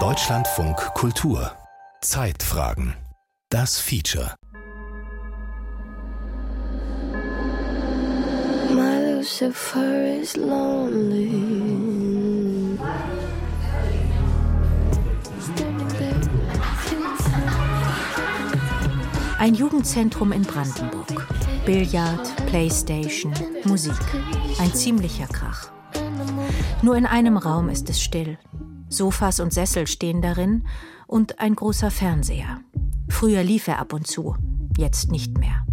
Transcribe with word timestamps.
Deutschlandfunk 0.00 0.76
Kultur 0.94 1.52
Zeitfragen 2.00 2.96
Das 3.48 3.78
Feature 3.78 4.34
My 8.74 9.12
Lucifer 9.12 10.20
is 10.20 10.36
lonely 10.36 11.30
Ein 19.38 19.54
Jugendzentrum 19.54 20.32
in 20.32 20.42
Brandenburg. 20.42 21.28
Billard, 21.64 22.46
Playstation, 22.46 23.32
Musik. 23.62 23.94
Ein 24.58 24.74
ziemlicher 24.74 25.28
Krach. 25.28 25.75
Nur 26.86 26.96
in 26.96 27.04
einem 27.04 27.36
Raum 27.36 27.68
ist 27.68 27.90
es 27.90 28.00
still. 28.00 28.38
Sofas 28.88 29.40
und 29.40 29.52
Sessel 29.52 29.88
stehen 29.88 30.22
darin 30.22 30.62
und 31.08 31.40
ein 31.40 31.56
großer 31.56 31.90
Fernseher. 31.90 32.60
Früher 33.08 33.42
lief 33.42 33.66
er 33.66 33.80
ab 33.80 33.92
und 33.92 34.06
zu, 34.06 34.36
jetzt 34.78 35.10
nicht 35.10 35.36
mehr. 35.36 35.66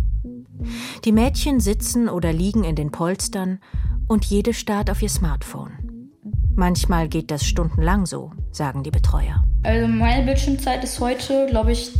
Die 1.05 1.11
Mädchen 1.11 1.59
sitzen 1.59 2.09
oder 2.09 2.33
liegen 2.33 2.63
in 2.63 2.75
den 2.75 2.89
Polstern 2.89 3.59
und 4.07 4.25
jede 4.25 4.55
starrt 4.55 4.89
auf 4.89 5.03
ihr 5.03 5.09
Smartphone. 5.09 6.09
Manchmal 6.55 7.07
geht 7.09 7.29
das 7.29 7.45
stundenlang 7.45 8.07
so, 8.07 8.31
sagen 8.49 8.81
die 8.81 8.89
Betreuer. 8.89 9.43
Also 9.61 9.87
meine 9.87 10.25
Bildschirmzeit 10.25 10.83
ist 10.83 10.99
heute, 10.99 11.45
glaube 11.47 11.73
ich, 11.73 11.91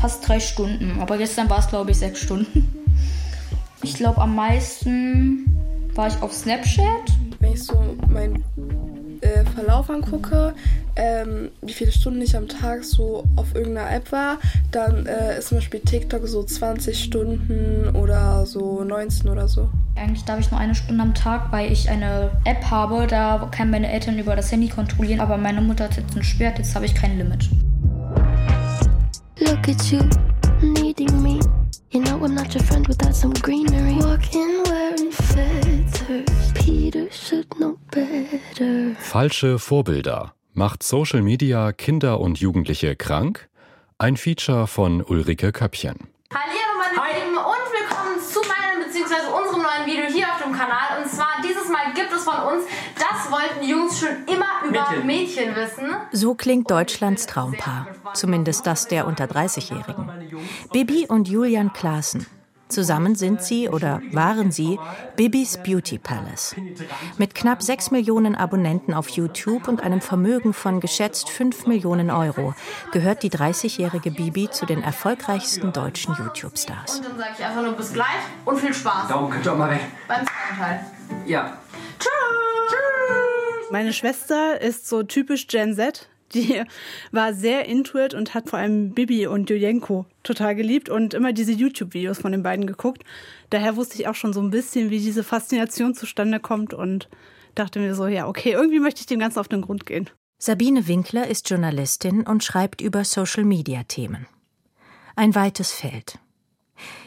fast 0.00 0.26
drei 0.26 0.40
Stunden. 0.40 0.98
Aber 1.02 1.18
gestern 1.18 1.50
war 1.50 1.58
es, 1.58 1.68
glaube 1.68 1.90
ich, 1.90 1.98
sechs 1.98 2.20
Stunden. 2.20 2.66
Ich 3.82 3.92
glaube, 3.92 4.22
am 4.22 4.34
meisten 4.34 5.90
war 5.94 6.08
ich 6.08 6.22
auf 6.22 6.32
Snapchat. 6.32 7.12
Wenn 7.40 7.52
ich 7.52 7.62
so 7.62 7.87
Verlauf 9.78 9.90
angucke, 9.90 10.54
ähm, 10.96 11.50
wie 11.62 11.72
viele 11.72 11.92
Stunden 11.92 12.20
ich 12.20 12.36
am 12.36 12.48
Tag 12.48 12.84
so 12.84 13.24
auf 13.36 13.54
irgendeiner 13.54 13.90
App 13.92 14.10
war, 14.10 14.38
dann 14.72 15.06
äh, 15.06 15.38
ist 15.38 15.48
zum 15.48 15.58
Beispiel 15.58 15.80
TikTok 15.80 16.26
so 16.26 16.42
20 16.42 16.98
Stunden 16.98 17.94
oder 17.94 18.44
so 18.46 18.82
19 18.82 19.30
oder 19.30 19.46
so. 19.46 19.70
Eigentlich 19.94 20.24
darf 20.24 20.40
ich 20.40 20.50
nur 20.50 20.58
eine 20.58 20.74
Stunde 20.74 21.02
am 21.02 21.14
Tag, 21.14 21.52
weil 21.52 21.70
ich 21.70 21.88
eine 21.88 22.30
App 22.44 22.64
habe, 22.70 23.06
da 23.06 23.48
kann 23.52 23.70
meine 23.70 23.90
Eltern 23.90 24.18
über 24.18 24.34
das 24.34 24.50
Handy 24.50 24.68
kontrollieren, 24.68 25.20
aber 25.20 25.36
meine 25.36 25.60
Mutter 25.60 25.84
hat 25.84 25.96
jetzt 25.96 26.16
ein 26.16 26.24
Schwert, 26.24 26.58
jetzt 26.58 26.74
habe 26.74 26.86
ich 26.86 26.94
kein 26.94 27.16
Limit. 27.16 27.48
Look 29.38 29.68
at 29.68 29.82
you, 29.92 30.00
needing 30.60 31.22
me. 31.22 31.38
You 31.90 32.02
know 32.02 32.18
I'm 32.24 32.34
not 32.34 32.52
your 32.52 32.64
friend 32.64 32.86
without 32.88 33.14
some 33.14 33.32
greenery. 33.34 33.94
Walking 33.94 34.64
wearing 34.64 35.12
feathers. 35.12 36.52
Peter 36.54 37.08
should 37.12 37.48
know. 37.58 37.77
Falsche 38.98 39.58
Vorbilder. 39.58 40.34
Macht 40.52 40.82
Social 40.82 41.22
Media 41.22 41.72
Kinder 41.72 42.20
und 42.20 42.38
Jugendliche 42.38 42.96
krank? 42.96 43.48
Ein 43.98 44.16
Feature 44.16 44.66
von 44.66 45.02
Ulrike 45.02 45.52
Köppchen. 45.52 46.08
Hallo 46.32 46.58
meine 46.78 47.00
Hi. 47.00 47.20
Lieben 47.20 47.36
und 47.36 47.66
willkommen 47.72 48.20
zu 48.20 48.40
meinem 48.40 48.86
bzw. 48.86 49.14
unserem 49.40 49.62
neuen 49.62 49.86
Video 49.86 50.04
hier 50.12 50.26
auf 50.26 50.42
dem 50.42 50.52
Kanal. 50.52 51.02
Und 51.02 51.10
zwar 51.10 51.42
dieses 51.42 51.68
Mal 51.68 51.92
gibt 51.94 52.12
es 52.12 52.24
von 52.24 52.54
uns, 52.54 52.64
das 52.96 53.30
wollten 53.32 53.68
Jungs 53.68 53.98
schon 53.98 54.24
immer 54.26 54.68
über 54.68 54.90
Mädchen, 55.02 55.06
Mädchen 55.06 55.56
wissen. 55.56 55.96
So 56.12 56.34
klingt 56.34 56.70
Deutschlands 56.70 57.26
Traumpaar, 57.26 57.88
zumindest 58.14 58.66
das 58.66 58.88
der 58.88 59.06
unter 59.06 59.24
30-Jährigen. 59.24 60.10
Bibi 60.72 61.06
und 61.08 61.28
Julian 61.28 61.72
Klaassen. 61.72 62.26
Zusammen 62.68 63.14
sind 63.14 63.42
sie 63.42 63.68
oder 63.68 64.02
waren 64.12 64.50
sie 64.50 64.78
Bibis 65.16 65.58
Beauty 65.58 65.98
Palace. 65.98 66.54
Mit 67.16 67.34
knapp 67.34 67.62
6 67.62 67.90
Millionen 67.90 68.34
Abonnenten 68.34 68.94
auf 68.94 69.08
YouTube 69.08 69.68
und 69.68 69.82
einem 69.82 70.00
Vermögen 70.00 70.52
von 70.52 70.80
geschätzt 70.80 71.30
5 71.30 71.66
Millionen 71.66 72.10
Euro 72.10 72.54
gehört 72.92 73.22
die 73.22 73.30
30-jährige 73.30 74.10
Bibi 74.10 74.50
zu 74.50 74.66
den 74.66 74.82
erfolgreichsten 74.82 75.72
deutschen 75.72 76.14
YouTube-Stars. 76.14 76.98
Und 76.98 77.06
dann 77.06 77.18
sage 77.18 77.30
ich 77.38 77.44
einfach 77.44 77.62
nur 77.62 77.72
bis 77.72 77.92
gleich 77.92 78.06
und 78.44 78.58
viel 78.58 78.74
Spaß. 78.74 79.08
Daumen 79.08 79.30
könnt 79.30 79.46
ihr 79.46 79.52
auch 79.52 79.58
mal 79.58 79.70
weg. 79.70 79.80
Beim 80.06 80.24
zweiten 80.26 80.58
Teil. 80.58 80.86
Ja. 81.26 81.58
Tschüss. 81.98 83.70
Meine 83.70 83.92
Schwester 83.92 84.60
ist 84.60 84.88
so 84.88 85.02
typisch 85.02 85.46
Gen 85.46 85.74
Z. 85.74 86.08
Die 86.34 86.62
war 87.12 87.32
sehr 87.32 87.66
intuit 87.66 88.12
und 88.12 88.34
hat 88.34 88.50
vor 88.50 88.58
allem 88.58 88.92
Bibi 88.92 89.26
und 89.26 89.48
Julienko 89.48 90.04
total 90.28 90.54
geliebt 90.54 90.88
und 90.88 91.14
immer 91.14 91.32
diese 91.32 91.52
YouTube-Videos 91.52 92.18
von 92.18 92.32
den 92.32 92.42
beiden 92.42 92.66
geguckt. 92.66 93.02
Daher 93.50 93.76
wusste 93.76 93.96
ich 93.96 94.06
auch 94.06 94.14
schon 94.14 94.32
so 94.32 94.40
ein 94.40 94.50
bisschen, 94.50 94.90
wie 94.90 95.00
diese 95.00 95.24
Faszination 95.24 95.94
zustande 95.94 96.38
kommt 96.38 96.74
und 96.74 97.08
dachte 97.54 97.80
mir 97.80 97.94
so, 97.94 98.06
ja, 98.06 98.28
okay, 98.28 98.52
irgendwie 98.52 98.78
möchte 98.78 99.00
ich 99.00 99.06
dem 99.06 99.18
Ganzen 99.18 99.40
auf 99.40 99.48
den 99.48 99.62
Grund 99.62 99.86
gehen. 99.86 100.10
Sabine 100.38 100.86
Winkler 100.86 101.26
ist 101.26 101.50
Journalistin 101.50 102.22
und 102.22 102.44
schreibt 102.44 102.80
über 102.80 103.04
Social-Media-Themen. 103.04 104.26
Ein 105.16 105.34
weites 105.34 105.72
Feld. 105.72 106.20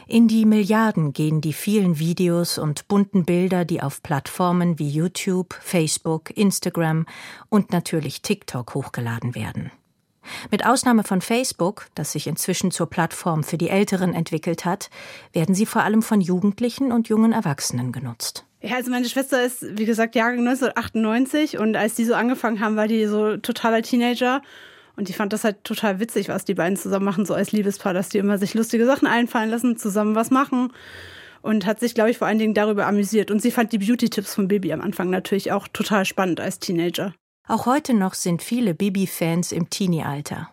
In 0.06 0.28
die 0.28 0.44
Milliarden 0.44 1.14
gehen 1.14 1.40
die 1.40 1.54
vielen 1.54 1.98
Videos 1.98 2.58
und 2.58 2.88
bunten 2.88 3.24
Bilder, 3.24 3.64
die 3.64 3.82
auf 3.82 4.02
Plattformen 4.02 4.78
wie 4.78 4.90
YouTube, 4.90 5.54
Facebook, 5.54 6.36
Instagram 6.36 7.06
und 7.48 7.72
natürlich 7.72 8.20
TikTok 8.20 8.74
hochgeladen 8.74 9.34
werden. 9.34 9.70
Mit 10.50 10.66
Ausnahme 10.66 11.04
von 11.04 11.20
Facebook, 11.20 11.86
das 11.94 12.12
sich 12.12 12.26
inzwischen 12.26 12.70
zur 12.70 12.88
Plattform 12.88 13.44
für 13.44 13.58
die 13.58 13.68
Älteren 13.68 14.14
entwickelt 14.14 14.64
hat, 14.64 14.90
werden 15.32 15.54
sie 15.54 15.66
vor 15.66 15.82
allem 15.82 16.02
von 16.02 16.20
Jugendlichen 16.20 16.92
und 16.92 17.08
jungen 17.08 17.32
Erwachsenen 17.32 17.92
genutzt. 17.92 18.44
Ja, 18.60 18.76
also 18.76 18.90
meine 18.90 19.08
Schwester 19.08 19.44
ist, 19.44 19.64
wie 19.76 19.84
gesagt, 19.84 20.14
Jahrgang 20.14 20.46
1998 20.46 21.58
und 21.58 21.76
als 21.76 21.94
die 21.94 22.04
so 22.04 22.14
angefangen 22.14 22.60
haben, 22.60 22.76
war 22.76 22.86
die 22.86 23.06
so 23.06 23.36
totaler 23.36 23.82
Teenager 23.82 24.40
und 24.96 25.08
ich 25.08 25.16
fand 25.16 25.32
das 25.32 25.44
halt 25.44 25.64
total 25.64 26.00
witzig, 26.00 26.28
was 26.28 26.44
die 26.44 26.54
beiden 26.54 26.76
zusammen 26.76 27.04
machen, 27.04 27.24
so 27.24 27.34
als 27.34 27.52
Liebespaar, 27.52 27.94
dass 27.94 28.10
die 28.10 28.18
immer 28.18 28.38
sich 28.38 28.54
lustige 28.54 28.86
Sachen 28.86 29.08
einfallen 29.08 29.50
lassen, 29.50 29.76
zusammen 29.76 30.14
was 30.14 30.30
machen. 30.30 30.72
Und 31.40 31.66
hat 31.66 31.80
sich, 31.80 31.94
glaube 31.94 32.10
ich, 32.10 32.18
vor 32.18 32.28
allen 32.28 32.38
Dingen 32.38 32.54
darüber 32.54 32.86
amüsiert. 32.86 33.32
Und 33.32 33.42
sie 33.42 33.50
fand 33.50 33.72
die 33.72 33.78
Beauty-Tipps 33.78 34.36
von 34.36 34.46
Bibi 34.46 34.72
am 34.72 34.80
Anfang 34.80 35.10
natürlich 35.10 35.50
auch 35.50 35.66
total 35.66 36.04
spannend 36.04 36.38
als 36.38 36.60
Teenager. 36.60 37.14
Auch 37.48 37.66
heute 37.66 37.92
noch 37.92 38.14
sind 38.14 38.42
viele 38.42 38.74
Bibi-Fans 38.74 39.52
im 39.52 39.68
Teenie-Alter. 39.68 40.50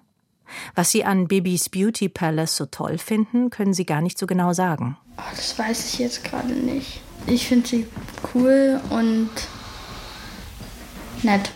Was 0.73 0.91
sie 0.91 1.05
an 1.05 1.27
Bibis 1.27 1.69
Beauty 1.69 2.09
Palace 2.09 2.55
so 2.55 2.65
toll 2.65 2.97
finden, 2.97 3.51
können 3.51 3.73
sie 3.73 3.85
gar 3.85 4.01
nicht 4.01 4.17
so 4.17 4.25
genau 4.25 4.53
sagen. 4.53 4.97
Oh, 5.17 5.21
das 5.35 5.57
weiß 5.57 5.93
ich 5.93 5.99
jetzt 5.99 6.23
gerade 6.23 6.53
nicht. 6.53 7.01
Ich 7.27 7.47
finde 7.47 7.67
sie 7.67 7.87
cool 8.33 8.81
und 8.89 9.29
nett. 11.21 11.51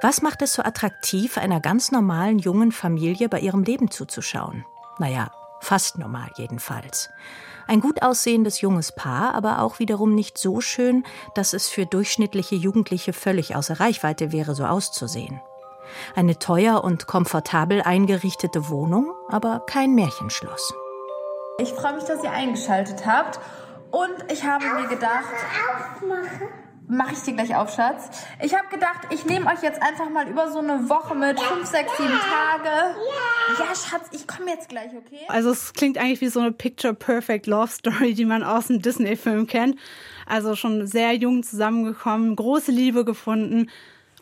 Was 0.00 0.20
macht 0.20 0.42
es 0.42 0.54
so 0.54 0.62
attraktiv, 0.64 1.38
einer 1.38 1.60
ganz 1.60 1.92
normalen 1.92 2.40
jungen 2.40 2.72
Familie 2.72 3.28
bei 3.28 3.38
ihrem 3.38 3.62
Leben 3.62 3.88
zuzuschauen? 3.92 4.64
Naja, 4.98 5.30
fast 5.60 5.98
normal 5.98 6.32
jedenfalls. 6.36 7.08
Ein 7.66 7.80
gut 7.80 8.02
aussehendes 8.02 8.60
junges 8.60 8.92
Paar, 8.92 9.34
aber 9.34 9.60
auch 9.60 9.78
wiederum 9.78 10.14
nicht 10.14 10.38
so 10.38 10.60
schön, 10.60 11.04
dass 11.34 11.52
es 11.52 11.68
für 11.68 11.86
durchschnittliche 11.86 12.54
Jugendliche 12.54 13.12
völlig 13.12 13.54
außer 13.56 13.80
Reichweite 13.80 14.32
wäre, 14.32 14.54
so 14.54 14.64
auszusehen. 14.64 15.40
Eine 16.14 16.38
teuer 16.38 16.84
und 16.84 17.06
komfortabel 17.06 17.82
eingerichtete 17.82 18.68
Wohnung, 18.68 19.12
aber 19.28 19.60
kein 19.66 19.94
Märchenschloss. 19.94 20.72
Ich 21.58 21.70
freue 21.70 21.94
mich, 21.94 22.04
dass 22.04 22.24
ihr 22.24 22.32
eingeschaltet 22.32 23.04
habt. 23.06 23.38
Und 23.90 24.32
ich 24.32 24.42
habe 24.44 24.64
mir 24.64 24.88
gedacht. 24.88 25.26
Aufmachen 25.68 26.61
mache 26.92 27.14
ich 27.14 27.22
dir 27.22 27.32
gleich 27.32 27.54
auf, 27.56 27.74
Schatz. 27.74 28.10
Ich 28.42 28.54
habe 28.54 28.68
gedacht, 28.68 29.08
ich 29.10 29.24
nehme 29.24 29.46
euch 29.46 29.62
jetzt 29.62 29.82
einfach 29.82 30.10
mal 30.10 30.28
über 30.28 30.50
so 30.50 30.58
eine 30.58 30.88
Woche 30.88 31.14
mit 31.14 31.40
fünf, 31.40 31.66
sechs, 31.66 31.96
sieben 31.96 32.10
Tage. 32.10 32.94
Ja, 33.58 33.74
Schatz, 33.74 34.08
ich 34.12 34.26
komme 34.26 34.50
jetzt 34.50 34.68
gleich, 34.68 34.90
okay? 34.94 35.20
Also 35.28 35.50
es 35.50 35.72
klingt 35.72 35.96
eigentlich 35.96 36.20
wie 36.20 36.28
so 36.28 36.40
eine 36.40 36.52
Picture 36.52 36.94
Perfect 36.94 37.46
Love 37.46 37.68
Story, 37.68 38.14
die 38.14 38.26
man 38.26 38.42
aus 38.42 38.68
einem 38.68 38.82
Disney-Film 38.82 39.46
kennt. 39.46 39.78
Also 40.26 40.54
schon 40.54 40.86
sehr 40.86 41.14
jung 41.14 41.42
zusammengekommen, 41.42 42.36
große 42.36 42.70
Liebe 42.70 43.04
gefunden. 43.04 43.70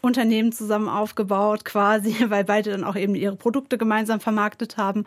Unternehmen 0.02 0.50
zusammen 0.50 0.88
aufgebaut, 0.88 1.64
quasi, 1.64 2.16
weil 2.30 2.44
beide 2.44 2.70
dann 2.70 2.84
auch 2.84 2.96
eben 2.96 3.14
ihre 3.14 3.36
Produkte 3.36 3.78
gemeinsam 3.78 4.20
vermarktet 4.20 4.76
haben. 4.76 5.04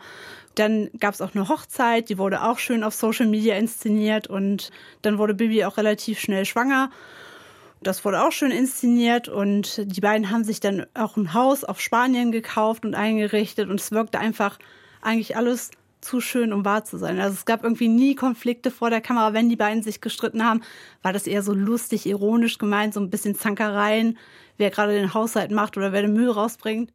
Dann 0.54 0.90
gab 1.00 1.14
es 1.14 1.20
auch 1.20 1.34
eine 1.34 1.48
Hochzeit, 1.48 2.08
die 2.10 2.18
wurde 2.18 2.42
auch 2.44 2.58
schön 2.58 2.84
auf 2.84 2.94
Social 2.94 3.26
Media 3.26 3.56
inszeniert 3.56 4.28
und 4.28 4.70
dann 5.02 5.18
wurde 5.18 5.34
Bibi 5.34 5.64
auch 5.64 5.78
relativ 5.78 6.20
schnell 6.20 6.44
schwanger. 6.44 6.90
Das 7.84 8.02
wurde 8.02 8.24
auch 8.24 8.32
schön 8.32 8.50
inszeniert 8.50 9.28
und 9.28 9.94
die 9.94 10.00
beiden 10.00 10.30
haben 10.30 10.42
sich 10.42 10.58
dann 10.58 10.86
auch 10.94 11.18
ein 11.18 11.34
Haus 11.34 11.64
auf 11.64 11.82
Spanien 11.82 12.32
gekauft 12.32 12.86
und 12.86 12.94
eingerichtet 12.94 13.68
und 13.68 13.78
es 13.78 13.92
wirkte 13.92 14.18
einfach 14.18 14.58
eigentlich 15.02 15.36
alles 15.36 15.70
zu 16.00 16.22
schön, 16.22 16.54
um 16.54 16.64
wahr 16.64 16.84
zu 16.84 16.96
sein. 16.96 17.20
Also 17.20 17.34
es 17.34 17.44
gab 17.44 17.62
irgendwie 17.62 17.88
nie 17.88 18.14
Konflikte 18.14 18.70
vor 18.70 18.88
der 18.88 19.02
Kamera. 19.02 19.34
Wenn 19.34 19.50
die 19.50 19.56
beiden 19.56 19.82
sich 19.82 20.00
gestritten 20.00 20.46
haben, 20.46 20.62
war 21.02 21.12
das 21.12 21.26
eher 21.26 21.42
so 21.42 21.52
lustig, 21.52 22.06
ironisch 22.06 22.56
gemeint, 22.56 22.94
so 22.94 23.00
ein 23.00 23.10
bisschen 23.10 23.34
Zankereien, 23.34 24.16
wer 24.56 24.70
gerade 24.70 24.94
den 24.94 25.12
Haushalt 25.12 25.50
macht 25.50 25.76
oder 25.76 25.92
wer 25.92 26.00
den 26.00 26.14
Müll 26.14 26.30
rausbringt. 26.30 26.90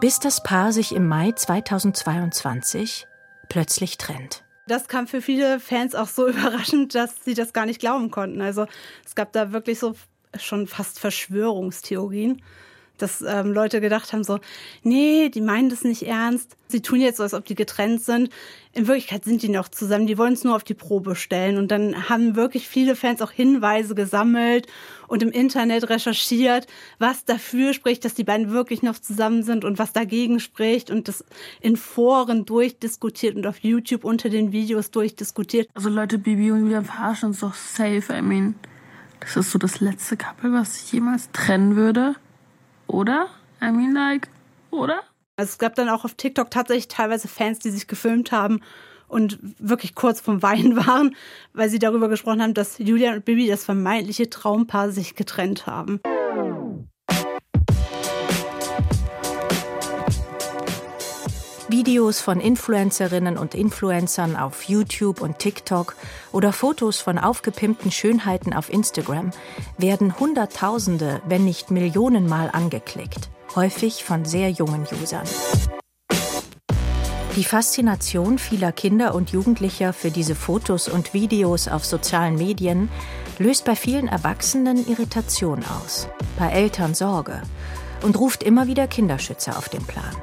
Bis 0.00 0.18
das 0.18 0.42
Paar 0.42 0.72
sich 0.72 0.92
im 0.92 1.06
Mai 1.06 1.30
2022 1.30 3.06
plötzlich 3.48 3.96
trennt 3.96 4.42
das 4.70 4.88
kam 4.88 5.06
für 5.06 5.20
viele 5.20 5.60
Fans 5.60 5.94
auch 5.94 6.08
so 6.08 6.28
überraschend, 6.28 6.94
dass 6.94 7.24
sie 7.24 7.34
das 7.34 7.52
gar 7.52 7.66
nicht 7.66 7.80
glauben 7.80 8.10
konnten. 8.10 8.40
Also 8.40 8.66
es 9.04 9.14
gab 9.14 9.32
da 9.32 9.52
wirklich 9.52 9.78
so 9.78 9.94
schon 10.38 10.66
fast 10.68 11.00
Verschwörungstheorien 11.00 12.40
dass 13.02 13.22
ähm, 13.22 13.52
Leute 13.52 13.80
gedacht 13.80 14.12
haben, 14.12 14.24
so, 14.24 14.38
nee, 14.82 15.28
die 15.28 15.40
meinen 15.40 15.70
das 15.70 15.84
nicht 15.84 16.06
ernst. 16.06 16.56
Sie 16.68 16.82
tun 16.82 17.00
jetzt 17.00 17.16
so, 17.16 17.24
als 17.24 17.34
ob 17.34 17.44
die 17.44 17.54
getrennt 17.54 18.02
sind. 18.02 18.30
In 18.72 18.86
Wirklichkeit 18.86 19.24
sind 19.24 19.42
die 19.42 19.48
noch 19.48 19.68
zusammen. 19.68 20.06
Die 20.06 20.16
wollen 20.16 20.34
es 20.34 20.44
nur 20.44 20.54
auf 20.54 20.62
die 20.62 20.74
Probe 20.74 21.16
stellen. 21.16 21.58
Und 21.58 21.72
dann 21.72 22.08
haben 22.08 22.36
wirklich 22.36 22.68
viele 22.68 22.94
Fans 22.94 23.20
auch 23.20 23.32
Hinweise 23.32 23.96
gesammelt 23.96 24.68
und 25.08 25.24
im 25.24 25.32
Internet 25.32 25.90
recherchiert, 25.90 26.68
was 27.00 27.24
dafür 27.24 27.74
spricht, 27.74 28.04
dass 28.04 28.14
die 28.14 28.22
beiden 28.22 28.50
wirklich 28.50 28.82
noch 28.82 28.98
zusammen 28.98 29.42
sind 29.42 29.64
und 29.64 29.78
was 29.80 29.92
dagegen 29.92 30.38
spricht 30.38 30.90
und 30.90 31.08
das 31.08 31.24
in 31.60 31.76
Foren 31.76 32.44
durchdiskutiert 32.44 33.34
und 33.34 33.46
auf 33.46 33.58
YouTube 33.58 34.04
unter 34.04 34.28
den 34.28 34.52
Videos 34.52 34.92
durchdiskutiert. 34.92 35.68
Also 35.74 35.88
Leute, 35.88 36.18
Bibi 36.18 36.52
und 36.52 36.60
Julian 36.60 36.84
verarschen 36.84 37.30
uns 37.30 37.40
doch 37.40 37.54
safe. 37.54 38.12
I 38.12 38.22
mean, 38.22 38.54
das 39.18 39.36
ist 39.36 39.50
so 39.50 39.58
das 39.58 39.80
letzte 39.80 40.16
Couple, 40.16 40.52
was 40.52 40.80
sich 40.80 40.92
jemals 40.92 41.28
trennen 41.32 41.74
würde 41.74 42.14
oder? 42.92 43.28
I 43.62 43.70
mean, 43.70 43.92
like, 43.94 44.28
oder? 44.70 45.00
Also 45.36 45.50
es 45.50 45.58
gab 45.58 45.74
dann 45.74 45.88
auch 45.88 46.04
auf 46.04 46.14
TikTok 46.14 46.50
tatsächlich 46.50 46.88
teilweise 46.88 47.28
Fans, 47.28 47.58
die 47.58 47.70
sich 47.70 47.86
gefilmt 47.86 48.32
haben 48.32 48.60
und 49.08 49.38
wirklich 49.58 49.94
kurz 49.94 50.20
vom 50.20 50.42
Weinen 50.42 50.76
waren, 50.86 51.16
weil 51.52 51.68
sie 51.68 51.78
darüber 51.78 52.08
gesprochen 52.08 52.42
haben, 52.42 52.54
dass 52.54 52.78
Julia 52.78 53.12
und 53.12 53.24
Bibi, 53.24 53.48
das 53.48 53.64
vermeintliche 53.64 54.30
Traumpaar, 54.30 54.90
sich 54.90 55.14
getrennt 55.14 55.66
haben. 55.66 56.00
Videos 61.70 62.20
von 62.20 62.40
Influencerinnen 62.40 63.38
und 63.38 63.54
Influencern 63.54 64.34
auf 64.34 64.64
YouTube 64.64 65.20
und 65.20 65.38
TikTok 65.38 65.94
oder 66.32 66.52
Fotos 66.52 66.98
von 66.98 67.18
aufgepimpten 67.18 67.90
Schönheiten 67.90 68.52
auf 68.52 68.72
Instagram 68.72 69.30
werden 69.78 70.18
Hunderttausende, 70.18 71.22
wenn 71.26 71.44
nicht 71.44 71.70
Millionen 71.70 72.28
Mal 72.28 72.50
angeklickt, 72.52 73.30
häufig 73.54 74.04
von 74.04 74.24
sehr 74.24 74.50
jungen 74.50 74.86
Usern. 75.00 75.26
Die 77.36 77.44
Faszination 77.44 78.38
vieler 78.38 78.72
Kinder 78.72 79.14
und 79.14 79.30
Jugendlicher 79.30 79.92
für 79.92 80.10
diese 80.10 80.34
Fotos 80.34 80.88
und 80.88 81.14
Videos 81.14 81.68
auf 81.68 81.84
sozialen 81.84 82.34
Medien 82.34 82.88
löst 83.38 83.64
bei 83.64 83.76
vielen 83.76 84.08
Erwachsenen 84.08 84.88
Irritation 84.88 85.62
aus, 85.64 86.08
bei 86.38 86.50
Eltern 86.50 86.94
Sorge 86.94 87.42
und 88.02 88.18
ruft 88.18 88.42
immer 88.42 88.66
wieder 88.66 88.88
Kinderschützer 88.88 89.56
auf 89.56 89.68
den 89.68 89.84
Plan. 89.84 90.16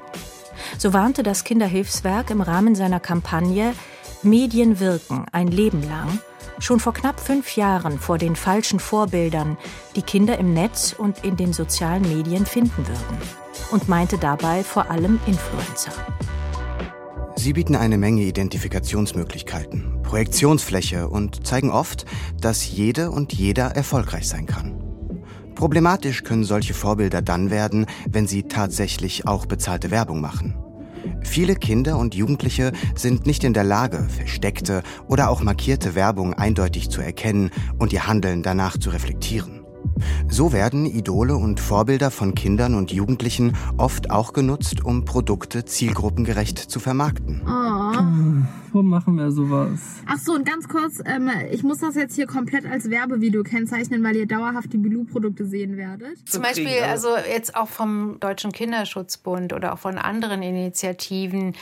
So 0.78 0.94
warnte 0.94 1.24
das 1.24 1.44
Kinderhilfswerk 1.44 2.30
im 2.30 2.42
Rahmen 2.42 2.75
seiner 2.75 3.00
Kampagne 3.00 3.74
Medien 4.24 4.80
wirken 4.80 5.25
ein 5.31 5.48
Leben 5.48 5.88
lang 5.88 6.19
schon 6.60 6.80
vor 6.80 6.94
knapp 6.94 7.19
fünf 7.19 7.56
Jahren 7.56 8.00
vor 8.00 8.18
den 8.18 8.36
falschen 8.36 8.80
Vorbildern, 8.80 9.58
die 9.96 10.02
Kinder 10.02 10.38
im 10.38 10.54
Netz 10.54 10.94
und 10.98 11.24
in 11.24 11.36
den 11.36 11.54
sozialen 11.54 12.02
Medien 12.02 12.46
finden 12.46 12.88
würden. 12.88 13.18
Und 13.72 13.90
meinte 13.90 14.18
dabei 14.18 14.64
vor 14.64 14.90
allem 14.90 15.19
Influencer. 15.28 15.92
Sie 17.36 17.54
bieten 17.54 17.75
eine 17.75 17.98
Menge 17.98 18.24
Identifikationsmöglichkeiten, 18.24 20.02
Projektionsfläche 20.04 21.08
und 21.08 21.46
zeigen 21.46 21.70
oft, 21.70 22.06
dass 22.40 22.70
jede 22.70 23.12
und 23.12 23.34
jeder 23.34 23.75
erfolgreich 23.75 24.28
sein 24.28 24.46
kann. 24.46 24.87
Problematisch 25.57 26.24
können 26.24 26.44
solche 26.44 26.75
Vorbilder 26.75 27.24
dann 27.24 27.50
werden, 27.50 27.88
wenn 28.07 28.27
sie 28.27 28.44
tatsächlich 28.44 29.25
auch 29.25 29.48
bezahlte 29.48 29.89
Werbung 29.89 30.21
machen. 30.21 30.56
Viele 31.24 31.56
Kinder 31.56 31.98
und 31.98 32.13
Jugendliche 32.13 32.74
sind 32.95 33.25
nicht 33.25 33.44
in 33.44 33.54
der 33.56 33.63
Lage, 33.63 34.06
versteckte 34.07 34.83
oder 35.07 35.31
auch 35.31 35.42
markierte 35.42 35.95
Werbung 35.95 36.36
eindeutig 36.36 36.92
zu 36.92 37.01
erkennen 37.01 37.50
und 37.80 37.92
ihr 37.92 38.06
Handeln 38.06 38.44
danach 38.44 38.77
zu 38.77 38.92
reflektieren. 38.92 39.65
So 40.30 40.54
werden 40.54 40.86
Idole 40.86 41.36
und 41.36 41.60
Vorbilder 41.60 42.12
von 42.12 42.36
Kindern 42.36 42.75
und 42.75 42.92
Jugendlichen 42.92 43.56
oft 43.77 44.12
auch 44.12 44.33
genutzt, 44.33 44.86
um 44.86 45.06
Produkte 45.06 45.65
zielgruppengerecht 45.65 46.60
zu 46.60 46.80
vermarkten. 46.80 47.42
Oh. 47.48 48.67
Wo 48.77 48.83
machen 48.83 49.18
wir 49.18 49.31
sowas? 49.31 49.79
Ach 50.06 50.19
so, 50.19 50.33
und 50.33 50.45
ganz 50.45 50.68
kurz, 50.68 51.01
ähm, 51.03 51.31
ich 51.50 51.63
muss 51.63 51.79
das 51.79 51.95
jetzt 51.95 52.13
hier 52.13 52.27
komplett 52.27 52.63
als 52.68 52.91
Werbevideo 52.91 53.41
kennzeichnen, 53.41 54.03
weil 54.03 54.15
ihr 54.15 54.27
dauerhaft 54.27 54.71
die 54.71 54.77
Bilou-Produkte 54.77 55.45
sehen 55.47 55.77
werdet. 55.77 56.29
Zum 56.29 56.44
Beispiel, 56.44 56.83
also 56.88 57.07
jetzt 57.18 57.56
auch 57.56 57.69
vom 57.69 58.19
Deutschen 58.19 58.51
Kinderschutzbund 58.51 59.51
oder 59.53 59.74
auch 59.74 59.79
von 59.79 59.97
anderen 59.97 60.44
Initiativen, 60.44 61.56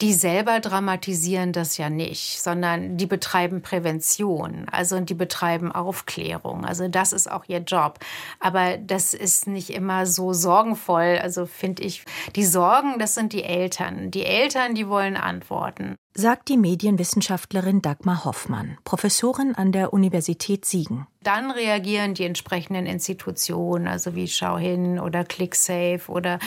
die 0.00 0.12
selber 0.12 0.60
dramatisieren 0.60 1.50
das 1.50 1.76
ja 1.76 1.90
nicht, 1.90 2.40
sondern 2.40 2.96
die 2.96 3.06
betreiben 3.06 3.62
Prävention, 3.62 4.66
also 4.70 5.00
die 5.00 5.14
betreiben 5.14 5.72
Aufklärung. 5.72 6.64
Also 6.64 6.86
das 6.86 7.12
ist 7.12 7.28
auch 7.28 7.46
ihr 7.48 7.62
Job. 7.62 7.98
Aber 8.38 8.76
das 8.76 9.12
ist 9.12 9.48
nicht 9.48 9.70
immer 9.70 10.06
so 10.06 10.32
sorgenvoll. 10.32 11.18
Also 11.20 11.46
finde 11.46 11.82
ich, 11.82 12.04
die 12.36 12.44
Sorgen, 12.44 13.00
das 13.00 13.16
sind 13.16 13.32
die 13.32 13.42
Eltern. 13.42 14.12
Die 14.12 14.24
Eltern, 14.24 14.76
die 14.76 14.86
wollen 14.86 15.16
Antworten 15.16 15.96
sagt 16.14 16.48
die 16.48 16.56
Medienwissenschaftlerin 16.56 17.82
Dagmar 17.82 18.24
Hoffmann, 18.24 18.78
Professorin 18.84 19.54
an 19.54 19.70
der 19.70 19.92
Universität 19.92 20.64
Siegen. 20.64 21.06
Dann 21.22 21.50
reagieren 21.50 22.14
die 22.14 22.24
entsprechenden 22.24 22.86
Institutionen, 22.86 23.86
also 23.86 24.14
wie 24.14 24.26
Schau 24.26 24.56
hin 24.58 24.98
oder 24.98 25.22
ClickSafe 25.22 26.08
oder, 26.08 26.38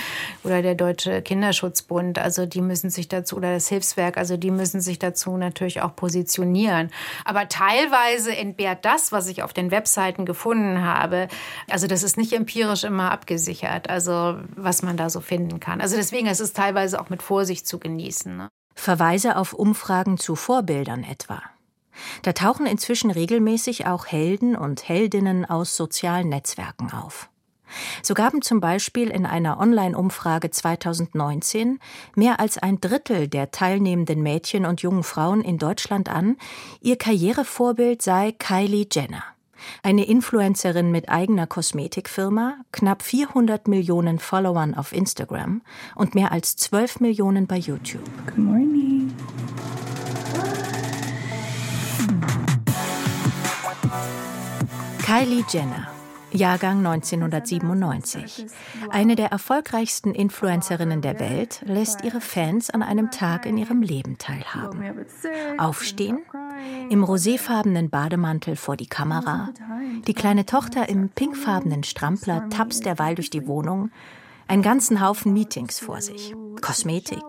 oder 0.44 0.62
der 0.62 0.76
Deutsche 0.76 1.22
Kinderschutzbund. 1.22 2.18
Also 2.18 2.46
die 2.46 2.62
müssen 2.62 2.90
sich 2.90 3.08
dazu, 3.08 3.38
oder 3.38 3.54
das 3.54 3.70
Hilfswerk, 3.70 4.18
also 4.18 4.36
die 4.36 4.52
müssen 4.52 4.82
sich 4.82 5.00
dazu 5.00 5.38
natürlich 5.38 5.82
auch 5.82 5.96
positionieren. 5.96 6.90
Aber 7.24 7.48
teilweise 7.48 8.36
entbehrt 8.36 8.84
das, 8.84 9.12
was 9.12 9.28
ich 9.28 9.44
auf 9.44 9.54
den 9.54 9.72
Webseiten 9.72 10.26
gefunden 10.26 10.82
habe, 10.82 11.28
also 11.70 11.88
das 11.88 12.04
ist 12.04 12.18
nicht 12.18 12.34
empirisch 12.34 12.84
immer 12.84 13.12
abgesichert, 13.12 13.90
also 13.90 14.38
was 14.56 14.82
man 14.82 14.98
da 14.98 15.10
so 15.10 15.22
finden 15.22 15.60
kann. 15.60 15.82
Also 15.82 15.96
deswegen 15.96 16.28
ist 16.28 16.42
es 16.42 16.54
teilweise 16.54 17.00
auch 17.00 17.10
mit 17.10 17.22
Vorsicht 17.22 17.68
zu 17.68 17.80
genießen. 17.80 18.36
Ne? 18.36 18.50
Verweise 18.76 19.38
auf 19.38 19.54
Umfragen 19.54 20.18
zu 20.18 20.36
Vorbildern 20.36 21.04
etwa. 21.04 21.42
Da 22.24 22.34
tauchen 22.34 22.66
inzwischen 22.66 23.12
regelmäßig 23.12 23.86
auch 23.86 24.08
Helden 24.08 24.56
und 24.56 24.88
Heldinnen 24.88 25.46
aus 25.46 25.78
sozialen 25.78 26.30
Netzwerken 26.30 26.92
auf. 26.92 27.30
So 28.02 28.14
gaben 28.14 28.42
zum 28.42 28.60
Beispiel 28.60 29.10
in 29.10 29.26
einer 29.26 29.60
Online-Umfrage 29.60 30.52
2019 30.52 31.80
mehr 32.16 32.40
als 32.40 32.58
ein 32.58 32.80
Drittel 32.80 33.28
der 33.28 33.52
teilnehmenden 33.52 34.22
Mädchen 34.22 34.66
und 34.66 34.82
jungen 34.82 35.04
Frauen 35.04 35.42
in 35.42 35.58
Deutschland 35.58 36.10
an, 36.10 36.38
ihr 36.82 36.98
Karrierevorbild 36.98 38.02
sei 38.02 38.34
Kylie 38.34 38.88
Jenner. 38.92 39.24
Eine 39.82 40.06
Influencerin 40.06 40.92
mit 40.92 41.10
eigener 41.10 41.48
Kosmetikfirma, 41.48 42.58
knapp 42.72 43.02
400 43.04 43.68
Millionen 43.68 44.20
Followern 44.20 44.74
auf 44.74 44.94
Instagram 44.94 45.62
und 45.96 46.16
mehr 46.16 46.32
als 46.32 46.56
12 46.56 47.00
Millionen 47.00 47.48
bei 47.48 47.58
YouTube. 47.58 48.04
Good 48.26 48.38
morning. 48.38 49.14
Kylie 55.06 55.44
Jenner 55.50 55.94
Jahrgang 56.34 56.86
1997. 56.86 58.48
Eine 58.90 59.16
der 59.16 59.28
erfolgreichsten 59.28 60.16
Influencerinnen 60.16 61.02
der 61.02 61.20
Welt 61.20 61.62
lässt 61.66 62.04
ihre 62.04 62.22
Fans 62.22 62.72
an 62.72 62.82
einem 62.82 63.12
Tag 63.12 63.46
in 63.46 63.58
ihrem 63.58 63.82
Leben 63.84 64.18
teilhaben. 64.18 65.06
Aufstehen, 65.60 66.20
im 66.90 67.04
roséfarbenen 67.04 67.90
Bademantel 67.90 68.56
vor 68.56 68.78
die 68.78 68.88
Kamera, 68.88 69.50
die 70.08 70.14
kleine 70.14 70.46
Tochter 70.46 70.90
im 70.90 71.10
pinkfarbenen 71.10 71.84
Strampler 71.84 72.50
tapst 72.50 72.86
derweil 72.86 73.16
durch 73.16 73.30
die 73.30 73.48
Wohnung, 73.48 73.92
einen 74.48 74.62
ganzen 74.62 75.02
Haufen 75.02 75.34
Meetings 75.34 75.80
vor 75.80 76.02
sich, 76.02 76.36
Kosmetik, 76.62 77.24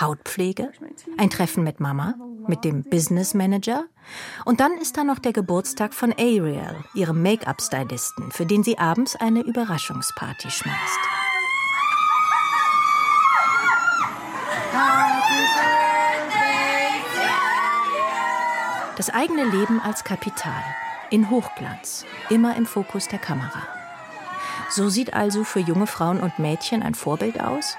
Hautpflege, 0.00 0.70
ein 1.18 1.30
Treffen 1.30 1.64
mit 1.64 1.80
Mama, 1.80 2.14
mit 2.46 2.64
dem 2.64 2.82
Business 2.82 3.34
Manager. 3.34 3.84
Und 4.44 4.60
dann 4.60 4.72
ist 4.72 4.96
da 4.96 5.04
noch 5.04 5.18
der 5.18 5.32
Geburtstag 5.32 5.94
von 5.94 6.12
Ariel, 6.12 6.76
ihrem 6.94 7.22
Make-up-Stylisten, 7.22 8.30
für 8.32 8.46
den 8.46 8.62
sie 8.62 8.78
abends 8.78 9.16
eine 9.16 9.40
Überraschungsparty 9.40 10.50
schmeißt. 10.50 11.19
Das 19.00 19.08
eigene 19.08 19.44
Leben 19.44 19.80
als 19.80 20.04
Kapital, 20.04 20.62
in 21.08 21.30
Hochglanz, 21.30 22.04
immer 22.28 22.54
im 22.58 22.66
Fokus 22.66 23.08
der 23.08 23.18
Kamera. 23.18 23.66
So 24.68 24.90
sieht 24.90 25.14
also 25.14 25.42
für 25.42 25.60
junge 25.60 25.86
Frauen 25.86 26.20
und 26.20 26.38
Mädchen 26.38 26.82
ein 26.82 26.94
Vorbild 26.94 27.40
aus? 27.40 27.78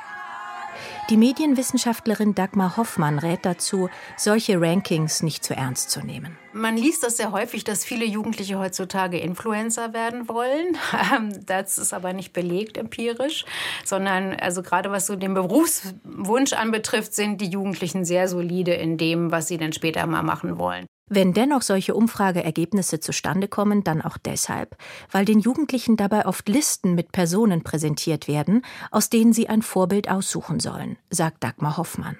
Die 1.11 1.17
Medienwissenschaftlerin 1.17 2.33
Dagmar 2.33 2.75
Hoffmann 2.75 3.19
rät 3.19 3.45
dazu, 3.45 3.87
solche 4.17 4.59
Rankings 4.59 5.21
nicht 5.21 5.43
zu 5.43 5.55
ernst 5.55 5.91
zu 5.91 5.99
nehmen. 5.99 6.39
Man 6.53 6.75
liest 6.75 7.03
das 7.03 7.17
sehr 7.17 7.31
häufig, 7.31 7.63
dass 7.63 7.85
viele 7.85 8.05
Jugendliche 8.05 8.57
heutzutage 8.57 9.19
Influencer 9.19 9.93
werden 9.93 10.27
wollen. 10.27 10.75
Ähm, 11.15 11.45
das 11.45 11.77
ist 11.77 11.93
aber 11.93 12.13
nicht 12.13 12.33
belegt 12.33 12.77
empirisch, 12.77 13.45
sondern 13.85 14.33
also 14.39 14.63
gerade 14.63 14.89
was 14.89 15.05
so 15.05 15.15
den 15.15 15.35
Berufswunsch 15.35 16.53
anbetrifft, 16.53 17.13
sind 17.13 17.41
die 17.41 17.49
Jugendlichen 17.49 18.05
sehr 18.05 18.27
solide 18.27 18.73
in 18.73 18.97
dem, 18.97 19.31
was 19.31 19.47
sie 19.47 19.57
dann 19.57 19.73
später 19.73 20.07
mal 20.07 20.23
machen 20.23 20.57
wollen. 20.57 20.87
Wenn 21.13 21.33
dennoch 21.33 21.61
solche 21.61 21.93
Umfrageergebnisse 21.93 23.01
zustande 23.01 23.49
kommen, 23.49 23.83
dann 23.83 24.01
auch 24.01 24.17
deshalb, 24.17 24.77
weil 25.11 25.25
den 25.25 25.41
Jugendlichen 25.41 25.97
dabei 25.97 26.25
oft 26.25 26.47
Listen 26.47 26.95
mit 26.95 27.11
Personen 27.11 27.63
präsentiert 27.63 28.29
werden, 28.29 28.63
aus 28.91 29.09
denen 29.09 29.33
sie 29.33 29.49
ein 29.49 29.61
Vorbild 29.61 30.09
aussuchen 30.09 30.61
sollen, 30.61 30.95
sagt 31.09 31.43
Dagmar 31.43 31.75
Hoffmann. 31.75 32.15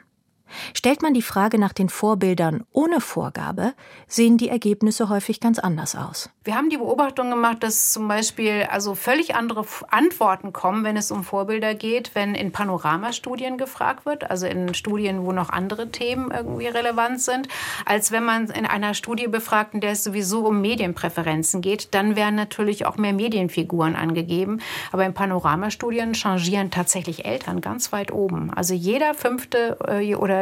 Stellt 0.73 1.01
man 1.01 1.13
die 1.13 1.21
Frage 1.21 1.59
nach 1.59 1.73
den 1.73 1.89
Vorbildern 1.89 2.63
ohne 2.71 3.01
Vorgabe, 3.01 3.73
sehen 4.07 4.37
die 4.37 4.49
Ergebnisse 4.49 5.09
häufig 5.09 5.39
ganz 5.39 5.59
anders 5.59 5.95
aus. 5.95 6.29
Wir 6.43 6.55
haben 6.55 6.71
die 6.71 6.77
Beobachtung 6.77 7.29
gemacht, 7.29 7.57
dass 7.61 7.91
zum 7.93 8.07
Beispiel 8.07 8.67
also 8.71 8.95
völlig 8.95 9.35
andere 9.35 9.63
Antworten 9.91 10.53
kommen, 10.53 10.83
wenn 10.83 10.97
es 10.97 11.11
um 11.11 11.23
Vorbilder 11.23 11.75
geht, 11.75 12.15
wenn 12.15 12.33
in 12.33 12.51
Panoramastudien 12.51 13.59
gefragt 13.59 14.07
wird, 14.07 14.31
also 14.31 14.47
in 14.47 14.73
Studien, 14.73 15.23
wo 15.23 15.33
noch 15.33 15.49
andere 15.49 15.91
Themen 15.91 16.31
irgendwie 16.31 16.65
relevant 16.65 17.21
sind, 17.21 17.47
als 17.85 18.11
wenn 18.11 18.25
man 18.25 18.49
in 18.49 18.65
einer 18.65 18.95
Studie 18.95 19.27
befragt, 19.27 19.75
in 19.75 19.81
der 19.81 19.91
es 19.91 20.03
sowieso 20.03 20.47
um 20.47 20.61
Medienpräferenzen 20.61 21.61
geht, 21.61 21.93
dann 21.93 22.15
werden 22.15 22.35
natürlich 22.35 22.87
auch 22.87 22.97
mehr 22.97 23.13
Medienfiguren 23.13 23.95
angegeben. 23.95 24.61
Aber 24.91 25.05
in 25.05 25.13
Panoramastudien 25.13 26.15
changieren 26.15 26.71
tatsächlich 26.71 27.25
Eltern 27.25 27.61
ganz 27.61 27.91
weit 27.91 28.11
oben. 28.11 28.51
Also 28.51 28.73
jeder 28.73 29.13
fünfte 29.13 29.77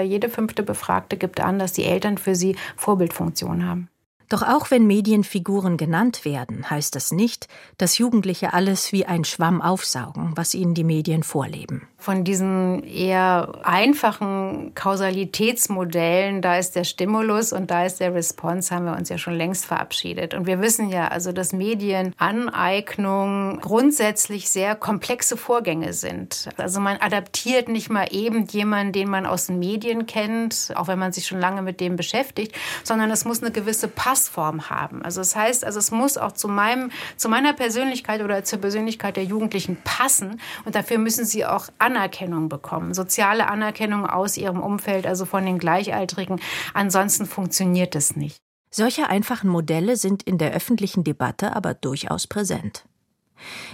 jede 0.01 0.29
fünfte 0.29 0.63
Befragte 0.63 1.17
gibt 1.17 1.39
an, 1.39 1.59
dass 1.59 1.73
die 1.73 1.83
Eltern 1.83 2.17
für 2.17 2.35
sie 2.35 2.55
Vorbildfunktion 2.77 3.65
haben. 3.65 3.89
Doch 4.29 4.43
auch 4.43 4.71
wenn 4.71 4.87
Medienfiguren 4.87 5.75
genannt 5.75 6.23
werden, 6.23 6.69
heißt 6.69 6.95
das 6.95 7.11
nicht, 7.11 7.47
dass 7.77 7.97
Jugendliche 7.97 8.53
alles 8.53 8.91
wie 8.91 9.05
ein 9.05 9.25
Schwamm 9.25 9.61
aufsaugen, 9.61 10.33
was 10.35 10.53
ihnen 10.53 10.75
die 10.75 10.83
Medien 10.83 11.23
vorleben. 11.23 11.88
Von 11.99 12.23
diesen 12.23 12.83
eher 12.83 13.51
einfachen 13.63 14.73
Kausalitätsmodellen, 14.75 16.41
da 16.41 16.57
ist 16.57 16.75
der 16.75 16.83
Stimulus 16.83 17.53
und 17.53 17.71
da 17.71 17.85
ist 17.85 17.99
der 17.99 18.13
Response, 18.13 18.73
haben 18.73 18.85
wir 18.85 18.95
uns 18.95 19.09
ja 19.09 19.17
schon 19.17 19.35
längst 19.35 19.65
verabschiedet. 19.65 20.33
Und 20.33 20.45
wir 20.45 20.61
wissen 20.61 20.89
ja 20.89 21.09
also, 21.09 21.31
dass 21.31 21.53
Medienaneignung 21.53 23.59
grundsätzlich 23.61 24.49
sehr 24.49 24.75
komplexe 24.75 25.37
Vorgänge 25.37 25.93
sind. 25.93 26.49
Also 26.57 26.79
man 26.79 26.97
adaptiert 26.97 27.67
nicht 27.67 27.89
mal 27.89 28.07
eben 28.11 28.45
jemanden, 28.47 28.93
den 28.93 29.09
man 29.09 29.25
aus 29.25 29.47
den 29.47 29.59
Medien 29.59 30.05
kennt, 30.05 30.71
auch 30.75 30.87
wenn 30.87 30.99
man 30.99 31.11
sich 31.11 31.27
schon 31.27 31.39
lange 31.39 31.61
mit 31.61 31.79
dem 31.79 31.95
beschäftigt, 31.95 32.55
sondern 32.83 33.11
es 33.11 33.25
muss 33.25 33.41
eine 33.41 33.51
gewisse 33.51 33.87
Pass 33.87 34.19
Passform 34.19 34.69
haben. 34.69 35.03
Also 35.03 35.21
das 35.21 35.35
heißt, 35.35 35.63
also 35.63 35.79
es 35.79 35.91
muss 35.91 36.17
auch 36.17 36.31
zu 36.31 36.47
meinem, 36.47 36.91
zu 37.15 37.29
meiner 37.29 37.53
Persönlichkeit 37.53 38.21
oder 38.21 38.43
zur 38.43 38.59
Persönlichkeit 38.59 39.17
der 39.17 39.23
Jugendlichen 39.23 39.77
passen. 39.83 40.41
Und 40.65 40.75
dafür 40.75 40.97
müssen 40.97 41.25
sie 41.25 41.45
auch 41.45 41.67
Anerkennung 41.89 42.49
bekommen, 42.49 42.93
soziale 42.93 43.47
Anerkennung 43.47 44.05
aus 44.05 44.37
ihrem 44.37 44.61
Umfeld, 44.61 45.07
also 45.07 45.25
von 45.25 45.43
den 45.43 45.57
Gleichaltrigen. 45.57 46.39
Ansonsten 46.75 47.25
funktioniert 47.25 47.95
es 47.95 48.15
nicht. 48.15 48.37
Solche 48.69 49.09
einfachen 49.09 49.49
Modelle 49.49 49.97
sind 49.97 50.21
in 50.21 50.37
der 50.37 50.53
öffentlichen 50.53 51.03
Debatte 51.03 51.55
aber 51.55 51.73
durchaus 51.73 52.27
präsent. 52.27 52.85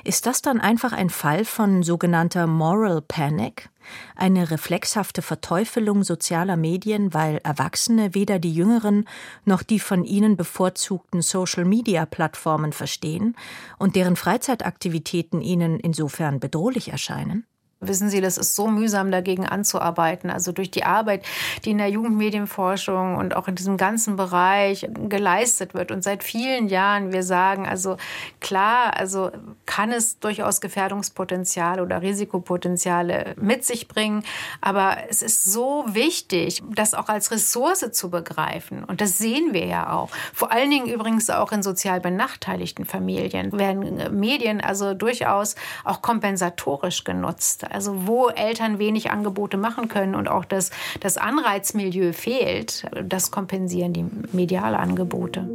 Ist 0.05 0.27
das 0.27 0.41
dann 0.41 0.61
einfach 0.61 0.93
ein 0.93 1.09
Fall 1.09 1.43
von 1.43 1.83
sogenannter 1.83 2.47
Moral 2.47 3.01
Panic? 3.01 3.69
Eine 4.15 4.51
reflexhafte 4.51 5.21
Verteufelung 5.21 6.03
sozialer 6.03 6.55
Medien, 6.55 7.13
weil 7.13 7.39
Erwachsene 7.43 8.13
weder 8.13 8.39
die 8.39 8.53
jüngeren 8.53 9.05
noch 9.43 9.63
die 9.63 9.79
von 9.79 10.05
ihnen 10.05 10.37
bevorzugten 10.37 11.21
Social-Media-Plattformen 11.21 12.71
verstehen 12.71 13.35
und 13.77 13.95
deren 13.95 14.15
Freizeitaktivitäten 14.15 15.41
ihnen 15.41 15.79
insofern 15.79 16.39
bedrohlich 16.39 16.89
erscheinen? 16.89 17.45
Wissen 17.81 18.09
Sie, 18.09 18.21
das 18.21 18.37
ist 18.37 18.55
so 18.55 18.67
mühsam, 18.67 19.11
dagegen 19.11 19.45
anzuarbeiten. 19.45 20.29
Also 20.29 20.53
durch 20.53 20.71
die 20.71 20.85
Arbeit, 20.85 21.25
die 21.65 21.71
in 21.71 21.77
der 21.77 21.89
Jugendmedienforschung 21.89 23.17
und 23.17 23.35
auch 23.35 23.49
in 23.49 23.55
diesem 23.55 23.75
ganzen 23.75 24.15
Bereich 24.15 24.87
geleistet 25.09 25.73
wird. 25.73 25.91
Und 25.91 26.01
seit 26.01 26.23
vielen 26.23 26.69
Jahren 26.69 27.11
wir 27.11 27.21
sagen, 27.21 27.67
also 27.67 27.97
klar, 28.39 28.97
also 28.97 29.29
kann 29.65 29.91
es 29.91 30.19
durchaus 30.19 30.61
Gefährdungspotenzial 30.61 31.81
oder 31.81 32.01
Risikopotenziale 32.01 33.35
mit 33.37 33.65
sich 33.65 33.89
bringen. 33.89 34.23
Aber 34.61 34.95
es 35.09 35.21
ist 35.21 35.43
so 35.43 35.83
wichtig, 35.87 36.63
das 36.73 36.93
auch 36.93 37.09
als 37.09 37.31
Ressource 37.31 37.91
zu 37.91 38.09
begreifen. 38.09 38.85
Und 38.85 39.01
das 39.01 39.17
sehen 39.17 39.53
wir 39.53 39.65
ja 39.65 39.91
auch. 39.91 40.09
Vor 40.33 40.53
allen 40.53 40.69
Dingen 40.69 40.87
übrigens 40.87 41.29
auch 41.29 41.51
in 41.51 41.61
sozial 41.61 41.99
benachteiligten 41.99 42.85
Familien 42.85 43.51
werden 43.51 44.17
Medien 44.17 44.61
also 44.61 44.93
durchaus 44.93 45.55
auch 45.83 46.01
kompensatorisch 46.01 47.03
genutzt 47.03 47.64
also 47.71 48.07
wo 48.07 48.29
Eltern 48.29 48.79
wenig 48.79 49.11
Angebote 49.11 49.57
machen 49.57 49.87
können 49.87 50.15
und 50.15 50.27
auch 50.27 50.45
das, 50.45 50.71
das 50.99 51.17
Anreizmilieu 51.17 52.13
fehlt, 52.13 52.85
das 53.03 53.31
kompensieren 53.31 53.93
die 53.93 54.05
mediale 54.31 54.79
Angebote. 54.79 55.47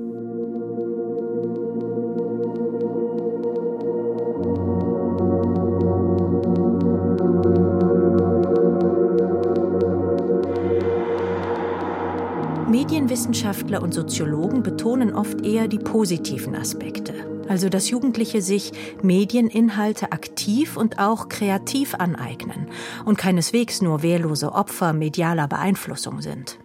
Medienwissenschaftler 12.68 13.82
und 13.82 13.92
Soziologen 13.92 14.62
betonen 14.62 15.14
oft 15.14 15.44
eher 15.44 15.68
die 15.68 15.78
positiven 15.78 16.54
Aspekte 16.54 17.39
also 17.50 17.68
dass 17.68 17.90
Jugendliche 17.90 18.42
sich 18.42 18.70
Medieninhalte 19.02 20.12
aktiv 20.12 20.76
und 20.76 21.00
auch 21.00 21.28
kreativ 21.28 21.96
aneignen 21.96 22.68
und 23.04 23.18
keineswegs 23.18 23.82
nur 23.82 24.02
wehrlose 24.02 24.52
Opfer 24.52 24.92
medialer 24.92 25.48
Beeinflussung 25.48 26.22
sind. 26.22 26.60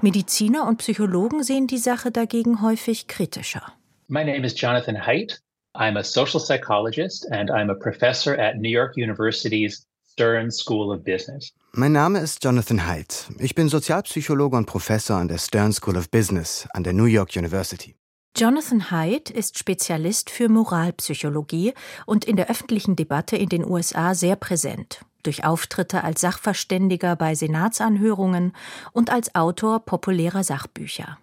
Mediziner 0.00 0.66
und 0.66 0.78
Psychologen 0.78 1.42
sehen 1.42 1.66
die 1.66 1.76
Sache 1.76 2.10
dagegen 2.10 2.62
häufig 2.62 3.08
kritischer. 3.08 3.74
My 4.08 4.24
name 4.24 4.46
is 4.46 4.58
Jonathan 4.58 5.06
Haidt. 5.06 5.42
I'm 5.74 5.98
a 5.98 6.02
social 6.02 6.40
psychologist 6.40 7.30
and 7.30 7.50
I'm 7.50 7.70
a 7.70 7.74
professor 7.74 8.32
at 8.38 8.56
New 8.56 8.70
York 8.70 8.96
University's 8.96 9.86
Stern 10.12 10.50
School 10.50 10.96
of 10.96 11.04
Business. 11.04 11.52
Mein 11.72 11.92
Name 11.92 12.18
ist 12.20 12.42
Jonathan 12.42 12.86
Haidt. 12.86 13.28
Ich 13.38 13.54
bin 13.54 13.68
Sozialpsychologe 13.68 14.56
und 14.56 14.64
Professor 14.64 15.18
an 15.18 15.28
der 15.28 15.38
Stern 15.38 15.74
School 15.74 15.98
of 15.98 16.10
Business 16.10 16.66
an 16.72 16.84
der 16.84 16.94
New 16.94 17.04
York 17.04 17.36
University. 17.36 17.94
Jonathan 18.36 18.90
Haidt 18.90 19.28
ist 19.28 19.58
Spezialist 19.58 20.30
für 20.30 20.48
Moralpsychologie 20.48 21.74
und 22.06 22.24
in 22.24 22.36
der 22.36 22.48
öffentlichen 22.48 22.96
Debatte 22.96 23.36
in 23.36 23.48
den 23.48 23.68
USA 23.68 24.14
sehr 24.14 24.36
präsent, 24.36 25.04
durch 25.24 25.44
Auftritte 25.44 26.04
als 26.04 26.20
Sachverständiger 26.20 27.16
bei 27.16 27.34
Senatsanhörungen 27.34 28.52
und 28.92 29.10
als 29.10 29.34
Autor 29.34 29.80
populärer 29.80 30.44
Sachbücher. 30.44 31.18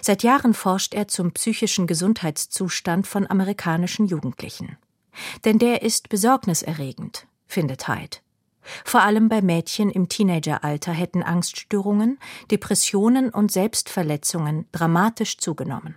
Seit 0.00 0.22
Jahren 0.22 0.54
forscht 0.54 0.94
er 0.94 1.08
zum 1.08 1.32
psychischen 1.32 1.86
Gesundheitszustand 1.86 3.06
von 3.06 3.28
amerikanischen 3.28 4.06
Jugendlichen. 4.06 4.76
Denn 5.44 5.58
der 5.58 5.82
ist 5.82 6.08
besorgniserregend, 6.08 7.26
findet 7.46 7.88
Haidt. 7.88 8.22
Vor 8.84 9.02
allem 9.02 9.28
bei 9.28 9.42
Mädchen 9.42 9.90
im 9.90 10.08
Teenageralter 10.08 10.92
hätten 10.92 11.22
Angststörungen, 11.22 12.18
Depressionen 12.50 13.30
und 13.30 13.50
Selbstverletzungen 13.50 14.66
dramatisch 14.70 15.38
zugenommen. 15.38 15.96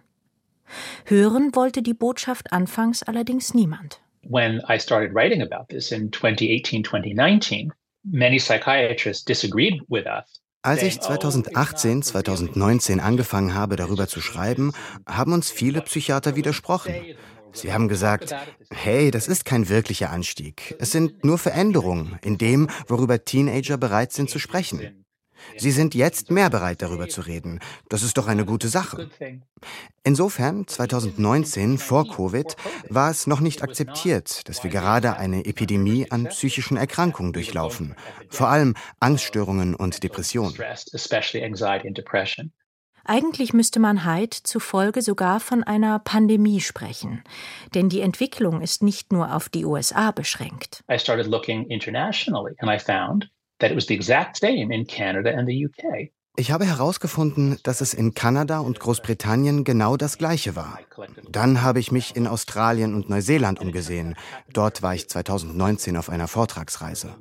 Hören 1.06 1.56
wollte 1.56 1.82
die 1.82 1.94
Botschaft 1.94 2.52
anfangs 2.52 3.04
allerdings 3.04 3.54
niemand. 3.54 4.02
When 4.24 4.62
I 4.70 4.80
started 4.80 5.14
writing 5.14 5.42
about 5.42 5.68
this 5.70 5.92
in 5.92 6.12
2018, 6.12 6.84
2019, 6.84 7.72
many 8.04 8.40
psychiatrists 8.40 9.24
disagreed 9.24 9.82
with 9.88 10.06
us. 10.06 10.42
Als 10.64 10.82
ich 10.82 11.00
2018, 11.00 12.02
2019 12.02 13.00
angefangen 13.00 13.54
habe, 13.54 13.76
darüber 13.76 14.08
zu 14.08 14.20
schreiben, 14.20 14.72
haben 15.08 15.32
uns 15.32 15.52
viele 15.52 15.82
Psychiater 15.82 16.36
widersprochen. 16.36 16.96
Sie 17.54 17.72
haben 17.72 17.88
gesagt, 17.88 18.36
hey, 18.72 19.12
das 19.12 19.28
ist 19.28 19.46
kein 19.46 19.70
wirklicher 19.70 20.10
Anstieg. 20.10 20.76
Es 20.80 20.92
sind 20.92 21.24
nur 21.24 21.38
Veränderungen 21.38 22.18
in 22.24 22.40
dem, 22.40 22.68
worüber 22.88 23.24
Teenager 23.24 23.78
bereit 23.78 24.12
sind 24.12 24.32
zu 24.32 24.40
sprechen. 24.40 25.05
Sie 25.58 25.72
sind 25.72 25.96
jetzt 25.96 26.32
mehr 26.32 26.50
bereit, 26.50 26.82
darüber 26.82 27.08
zu 27.08 27.22
reden. 27.22 27.60
Das 27.90 28.04
ist 28.04 28.18
doch 28.18 28.28
eine 28.28 28.46
gute 28.46 28.68
Sache. 28.68 29.10
Insofern, 30.04 30.68
2019, 30.68 31.78
vor 31.78 32.08
Covid, 32.08 32.56
war 32.90 33.10
es 33.10 33.28
noch 33.28 33.40
nicht 33.40 33.64
akzeptiert, 33.64 34.48
dass 34.48 34.64
wir 34.64 34.72
gerade 34.72 35.18
eine 35.18 35.46
Epidemie 35.46 36.12
an 36.12 36.26
psychischen 36.26 36.78
Erkrankungen 36.78 37.34
durchlaufen. 37.34 37.96
Vor 38.30 38.50
allem 38.50 38.76
Angststörungen 39.00 39.76
und 39.76 40.04
Depressionen. 40.04 40.56
Eigentlich 43.08 43.54
müsste 43.54 43.80
man 43.80 44.04
Hyde 44.04 44.38
zufolge 44.42 45.04
sogar 45.04 45.40
von 45.40 45.64
einer 45.64 46.00
Pandemie 46.00 46.60
sprechen, 46.60 47.24
denn 47.76 47.88
die 47.88 48.02
Entwicklung 48.02 48.62
ist 48.62 48.82
nicht 48.82 49.14
nur 49.14 49.36
auf 49.36 49.48
die 49.48 49.64
USA 49.64 50.10
beschränkt. 50.10 50.84
I 50.92 50.98
started 50.98 51.28
looking 51.28 51.70
internationally 51.70 52.56
and 52.58 52.72
I 52.72 52.84
found 52.84 53.30
that 53.60 53.72
it 53.72 53.76
was 53.76 53.88
the 53.88 53.94
exact 53.94 54.38
same 54.38 54.74
in 54.74 54.86
Canada 54.86 55.32
and 55.32 55.48
the 55.48 55.66
UK. 55.66 56.12
Ich 56.38 56.52
habe 56.52 56.66
herausgefunden, 56.66 57.60
dass 57.64 57.80
es 57.80 57.94
in 57.94 58.14
Kanada 58.14 58.60
und 58.60 58.82
Großbritannien 58.82 59.64
genau 59.64 59.96
das 59.96 60.18
gleiche 60.18 60.58
war. 60.58 60.80
Dann 61.30 61.62
habe 61.62 61.80
ich 61.80 61.94
mich 61.94 62.18
in 62.18 62.28
Australien 62.28 62.94
und 62.94 63.10
Neuseeland 63.10 63.62
umgesehen. 63.62 64.16
Dort 64.52 64.82
war 64.82 64.94
ich 64.94 65.08
2019 65.08 65.96
auf 65.96 66.10
einer 66.10 66.28
Vortragsreise. 66.28 67.16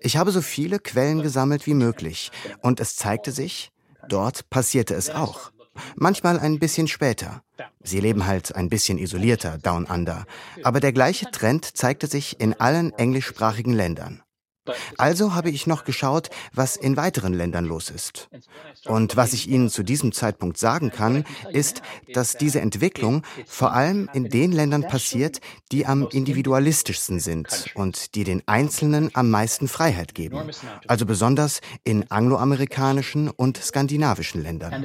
Ich 0.00 0.16
habe 0.16 0.30
so 0.30 0.42
viele 0.42 0.78
Quellen 0.78 1.22
gesammelt 1.22 1.66
wie 1.66 1.74
möglich 1.74 2.30
und 2.62 2.78
es 2.78 2.94
zeigte 2.94 3.32
sich, 3.32 3.72
dort 4.08 4.48
passierte 4.48 4.94
es 4.94 5.10
auch. 5.10 5.50
Manchmal 5.96 6.38
ein 6.38 6.60
bisschen 6.60 6.86
später. 6.86 7.42
Sie 7.82 8.00
leben 8.00 8.26
halt 8.26 8.54
ein 8.54 8.68
bisschen 8.68 8.98
isolierter, 8.98 9.58
down 9.58 9.86
under. 9.86 10.24
Aber 10.62 10.78
der 10.78 10.92
gleiche 10.92 11.30
Trend 11.32 11.76
zeigte 11.76 12.06
sich 12.06 12.40
in 12.40 12.54
allen 12.60 12.92
englischsprachigen 12.92 13.72
Ländern. 13.72 14.22
Also 14.96 15.34
habe 15.34 15.50
ich 15.50 15.66
noch 15.66 15.84
geschaut, 15.84 16.30
was 16.52 16.76
in 16.76 16.96
weiteren 16.96 17.34
Ländern 17.34 17.64
los 17.64 17.90
ist. 17.90 18.28
Und 18.84 19.16
was 19.16 19.32
ich 19.32 19.48
Ihnen 19.48 19.70
zu 19.70 19.82
diesem 19.82 20.12
Zeitpunkt 20.12 20.58
sagen 20.58 20.90
kann, 20.90 21.24
ist, 21.52 21.82
dass 22.12 22.36
diese 22.36 22.60
Entwicklung 22.60 23.22
vor 23.46 23.72
allem 23.72 24.08
in 24.12 24.28
den 24.28 24.52
Ländern 24.52 24.82
passiert, 24.82 25.40
die 25.72 25.86
am 25.86 26.08
individualistischsten 26.10 27.20
sind 27.20 27.70
und 27.74 28.14
die 28.14 28.24
den 28.24 28.42
Einzelnen 28.46 29.10
am 29.14 29.30
meisten 29.30 29.68
Freiheit 29.68 30.14
geben. 30.14 30.50
Also 30.86 31.06
besonders 31.06 31.60
in 31.84 32.10
angloamerikanischen 32.10 33.30
und 33.30 33.58
skandinavischen 33.58 34.42
Ländern. 34.42 34.84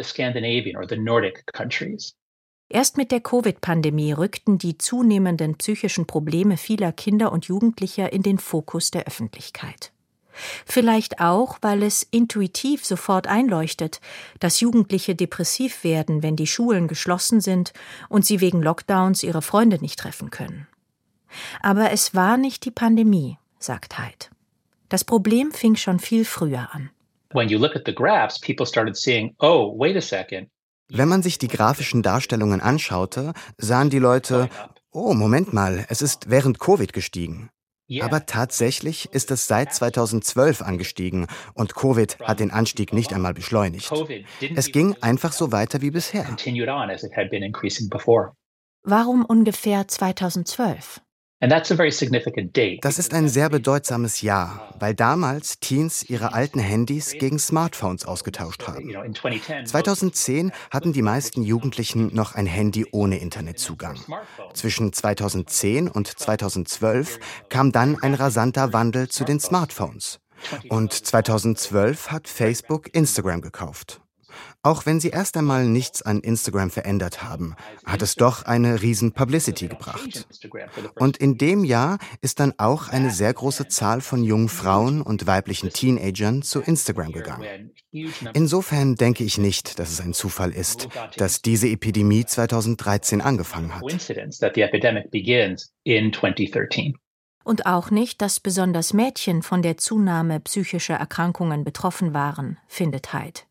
Erst 2.73 2.95
mit 2.95 3.11
der 3.11 3.19
Covid-Pandemie 3.19 4.13
rückten 4.13 4.57
die 4.57 4.77
zunehmenden 4.77 5.57
psychischen 5.57 6.07
Probleme 6.07 6.55
vieler 6.55 6.93
Kinder 6.93 7.33
und 7.33 7.43
Jugendlicher 7.43 8.13
in 8.13 8.23
den 8.23 8.37
Fokus 8.37 8.91
der 8.91 9.07
Öffentlichkeit. 9.07 9.91
Vielleicht 10.65 11.19
auch, 11.19 11.57
weil 11.61 11.83
es 11.83 12.01
intuitiv 12.01 12.85
sofort 12.85 13.27
einleuchtet, 13.27 13.99
dass 14.39 14.61
Jugendliche 14.61 15.15
depressiv 15.15 15.83
werden, 15.83 16.23
wenn 16.23 16.37
die 16.37 16.47
Schulen 16.47 16.87
geschlossen 16.87 17.41
sind 17.41 17.73
und 18.07 18.25
sie 18.25 18.39
wegen 18.39 18.61
Lockdowns 18.61 19.21
ihre 19.23 19.41
Freunde 19.41 19.79
nicht 19.81 19.99
treffen 19.99 20.29
können. 20.29 20.65
Aber 21.61 21.91
es 21.91 22.15
war 22.15 22.37
nicht 22.37 22.63
die 22.63 22.71
Pandemie, 22.71 23.37
sagt 23.59 23.99
Haidt. 23.99 24.29
Das 24.87 25.03
Problem 25.03 25.51
fing 25.51 25.75
schon 25.75 25.99
viel 25.99 26.23
früher 26.23 26.69
an. 26.71 26.89
When 27.33 27.49
you 27.49 27.59
look 27.59 27.75
at 27.75 27.83
the 27.85 27.93
graphs, 27.93 28.39
people 28.39 28.65
started 28.65 28.95
seeing, 28.95 29.35
oh, 29.39 29.77
wait 29.77 29.97
a 29.97 30.01
second, 30.01 30.47
wenn 30.91 31.07
man 31.07 31.23
sich 31.23 31.37
die 31.37 31.47
grafischen 31.47 32.03
Darstellungen 32.03 32.61
anschaute, 32.61 33.33
sahen 33.57 33.89
die 33.89 33.99
Leute, 33.99 34.49
oh, 34.91 35.13
Moment 35.13 35.53
mal, 35.53 35.85
es 35.89 36.01
ist 36.01 36.29
während 36.29 36.59
Covid 36.59 36.93
gestiegen. 36.93 37.49
Aber 38.01 38.25
tatsächlich 38.25 39.09
ist 39.11 39.31
es 39.31 39.47
seit 39.47 39.73
2012 39.73 40.61
angestiegen 40.61 41.27
und 41.53 41.75
Covid 41.75 42.19
hat 42.19 42.39
den 42.39 42.51
Anstieg 42.51 42.93
nicht 42.93 43.13
einmal 43.13 43.33
beschleunigt. 43.33 43.91
Es 44.55 44.71
ging 44.71 44.95
einfach 45.01 45.33
so 45.33 45.51
weiter 45.51 45.81
wie 45.81 45.91
bisher. 45.91 46.25
Warum 48.83 49.25
ungefähr 49.25 49.87
2012? 49.87 51.01
Das 52.81 52.99
ist 52.99 53.15
ein 53.15 53.27
sehr 53.27 53.49
bedeutsames 53.49 54.21
Jahr, 54.21 54.75
weil 54.79 54.93
damals 54.93 55.59
Teens 55.59 56.07
ihre 56.07 56.33
alten 56.33 56.59
Handys 56.59 57.13
gegen 57.13 57.39
Smartphones 57.39 58.05
ausgetauscht 58.05 58.67
haben. 58.67 58.93
2010 59.65 60.51
hatten 60.69 60.93
die 60.93 61.01
meisten 61.01 61.41
Jugendlichen 61.41 62.13
noch 62.13 62.35
ein 62.35 62.45
Handy 62.45 62.85
ohne 62.91 63.17
Internetzugang. 63.17 63.97
Zwischen 64.53 64.93
2010 64.93 65.87
und 65.87 66.07
2012 66.07 67.19
kam 67.49 67.71
dann 67.71 67.97
ein 68.03 68.13
rasanter 68.13 68.71
Wandel 68.71 69.09
zu 69.09 69.23
den 69.23 69.39
Smartphones. 69.39 70.19
Und 70.69 70.93
2012 70.93 72.11
hat 72.11 72.27
Facebook 72.27 72.93
Instagram 72.93 73.41
gekauft. 73.41 74.00
Auch 74.63 74.85
wenn 74.85 74.99
sie 74.99 75.09
erst 75.09 75.37
einmal 75.37 75.65
nichts 75.65 76.01
an 76.01 76.19
Instagram 76.21 76.69
verändert 76.69 77.23
haben, 77.23 77.55
hat 77.85 78.01
es 78.01 78.15
doch 78.15 78.43
eine 78.43 78.81
riesen 78.81 79.11
Publicity 79.11 79.67
gebracht. 79.67 80.27
Und 80.95 81.17
in 81.17 81.37
dem 81.37 81.63
Jahr 81.63 81.97
ist 82.21 82.39
dann 82.39 82.53
auch 82.57 82.89
eine 82.89 83.09
sehr 83.09 83.33
große 83.33 83.67
Zahl 83.67 84.01
von 84.01 84.23
jungen 84.23 84.49
Frauen 84.49 85.01
und 85.01 85.25
weiblichen 85.27 85.69
Teenagern 85.71 86.41
zu 86.41 86.61
Instagram 86.61 87.11
gegangen. 87.11 87.71
Insofern 88.33 88.95
denke 88.95 89.23
ich 89.23 89.37
nicht, 89.37 89.79
dass 89.79 89.89
es 89.89 89.99
ein 89.99 90.13
Zufall 90.13 90.51
ist, 90.51 90.87
dass 91.17 91.41
diese 91.41 91.67
Epidemie 91.67 92.25
2013 92.25 93.21
angefangen 93.21 93.75
hat. 93.75 93.83
Und 97.43 97.65
auch 97.65 97.89
nicht, 97.89 98.21
dass 98.21 98.39
besonders 98.39 98.93
Mädchen 98.93 99.41
von 99.41 99.61
der 99.61 99.77
Zunahme 99.77 100.39
psychischer 100.41 100.95
Erkrankungen 100.95 101.63
betroffen 101.63 102.13
waren, 102.13 102.59
findet 102.67 103.13
Haidt. 103.13 103.47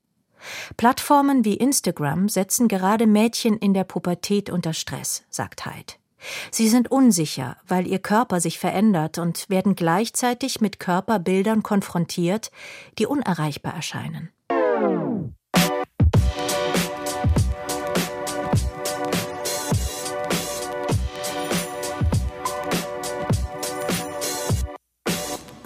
Plattformen 0.77 1.45
wie 1.45 1.55
Instagram 1.55 2.29
setzen 2.29 2.69
gerade 2.69 3.07
Mädchen 3.07 3.57
in 3.57 3.75
der 3.75 3.85
Pubertät 3.85 4.51
unter 4.51 4.73
Stress, 4.73 5.25
sagt 5.31 5.67
Haidt. 5.67 5.99
Sie 6.51 6.69
sind 6.69 6.91
unsicher, 6.91 7.57
weil 7.67 7.87
ihr 7.87 7.99
Körper 7.99 8.41
sich 8.41 8.59
verändert 8.59 9.19
und 9.19 9.49
werden 9.49 9.75
gleichzeitig 9.75 10.61
mit 10.61 10.79
Körperbildern 10.79 11.63
konfrontiert, 11.63 12.51
die 12.99 13.07
unerreichbar 13.07 13.75
erscheinen. 13.75 14.31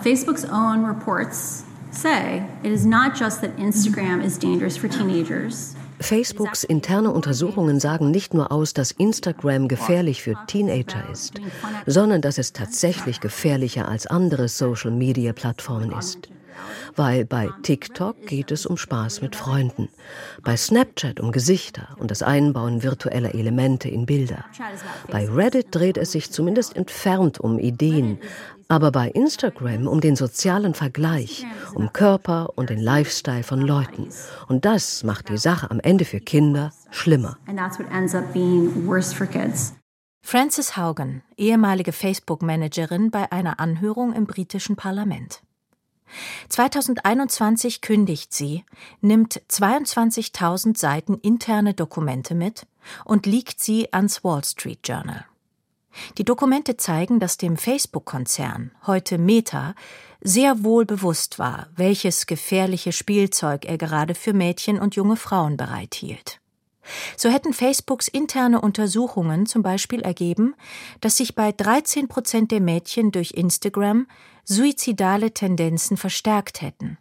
Facebook's 0.05 0.45
own 0.45 0.85
reports 0.85 1.65
say, 2.05 2.43
it 2.63 2.71
is 2.71 2.85
not 2.85 3.19
just 3.19 3.41
that 3.41 3.57
Instagram 3.57 4.23
is 4.23 4.39
dangerous 4.39 4.77
for 4.77 4.89
teenagers. 4.89 5.75
Facebooks 6.01 6.65
interne 6.65 7.11
Untersuchungen 7.11 7.81
sagen 7.81 8.11
nicht 8.11 8.35
nur 8.35 8.53
aus, 8.53 8.75
dass 8.75 8.91
Instagram 8.91 9.69
gefährlich 9.69 10.23
für 10.23 10.35
Teenager 10.47 11.09
ist, 11.11 11.41
sondern 11.87 12.21
dass 12.21 12.37
es 12.37 12.53
tatsächlich 12.53 13.21
gefährlicher 13.21 13.89
als 13.89 14.07
andere 14.07 14.49
Social-Media-Plattformen 14.49 15.93
ist 15.93 16.29
weil 16.97 17.25
bei 17.25 17.51
TikTok 17.63 18.27
geht 18.27 18.51
es 18.51 18.67
um 18.67 18.77
Spaß 18.77 19.23
mit 19.23 19.37
Freunden, 19.37 19.89
bei 20.43 20.57
Snapchat 20.57 21.21
um 21.21 21.33
Gesichter 21.33 21.89
und 21.99 22.11
das 22.11 22.23
Einbauen 22.23 22.83
virtueller 22.83 23.35
Elemente 23.35 23.89
in 23.89 24.07
Bilder. 24.07 24.45
Bei 25.11 25.29
Reddit 25.29 25.69
dreht 25.71 25.97
es 25.97 26.13
sich 26.13 26.31
zumindest 26.31 26.77
entfernt 26.77 27.41
um 27.41 27.59
Ideen, 27.59 28.19
aber 28.75 28.91
bei 28.91 29.09
Instagram 29.09 29.87
um 29.87 30.01
den 30.01 30.17
sozialen 30.17 30.75
Vergleich, 30.75 31.47
um 31.75 31.93
Körper 31.93 32.49
und 32.57 32.71
den 32.71 32.81
Lifestyle 32.81 33.45
von 33.45 33.61
Leuten. 33.61 34.09
Und 34.49 34.65
das 34.65 35.05
macht 35.05 35.29
die 35.29 35.39
Sache 35.39 35.71
am 35.71 35.79
Ende 35.79 36.05
für 36.05 36.19
Kinder 36.19 36.73
schlimmer. 36.91 37.39
Frances 40.27 40.77
Haugen, 40.77 41.23
ehemalige 41.37 41.93
Facebook-Managerin 41.93 43.13
bei 43.13 43.31
einer 43.31 43.61
Anhörung 43.61 44.13
im 44.13 44.27
britischen 44.27 44.75
Parlament. 44.75 45.43
2021 46.49 47.81
kündigt 47.81 48.35
sie, 48.35 48.65
nimmt 49.01 49.41
22.000 49.49 50.77
Seiten 50.77 51.15
interne 51.15 51.75
Dokumente 51.75 52.35
mit 52.35 52.67
und 53.05 53.27
liegt 53.27 53.61
sie 53.61 53.93
ans 53.93 54.25
Wall 54.25 54.43
Street 54.43 54.81
Journal. 54.83 55.27
Die 56.19 56.25
Dokumente 56.25 56.77
zeigen, 56.77 57.21
dass 57.21 57.37
dem 57.37 57.57
Facebook-Konzern, 57.57 58.73
heute 58.87 59.19
Meta, 59.19 59.75
sehr 60.21 60.65
wohl 60.65 60.87
bewusst 60.87 61.39
war, 61.39 61.69
welches 61.77 62.27
gefährliche 62.27 62.93
Spielzeug 62.93 63.65
er 63.67 63.79
gerade 63.79 64.15
für 64.15 64.33
Mädchen 64.33 64.79
und 64.79 64.97
junge 64.97 65.17
Frauen 65.17 65.57
bereithielt. 65.57 66.41
So 67.17 67.31
hätten 67.31 67.53
Facebooks 67.53 68.09
interne 68.09 68.61
Untersuchungen 68.61 69.47
zum 69.47 69.63
Beispiel 69.63 70.03
ergeben, 70.03 70.55
dass 71.01 71.17
sich 71.17 71.35
bei 71.35 71.53
13 71.53 72.09
Prozent 72.09 72.51
der 72.51 72.61
Mädchen 72.61 73.11
durch 73.11 73.33
Instagram 73.33 74.07
suizidale 74.45 75.33
Tendenzen 75.33 75.97
verstärkt 75.97 76.61
hätten. 76.61 76.99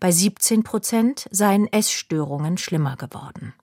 Bei 0.00 0.10
17 0.10 0.62
Prozent 0.62 1.26
seien 1.30 1.70
Essstörungen 1.72 2.58
schlimmer 2.58 2.96
geworden. 2.96 3.54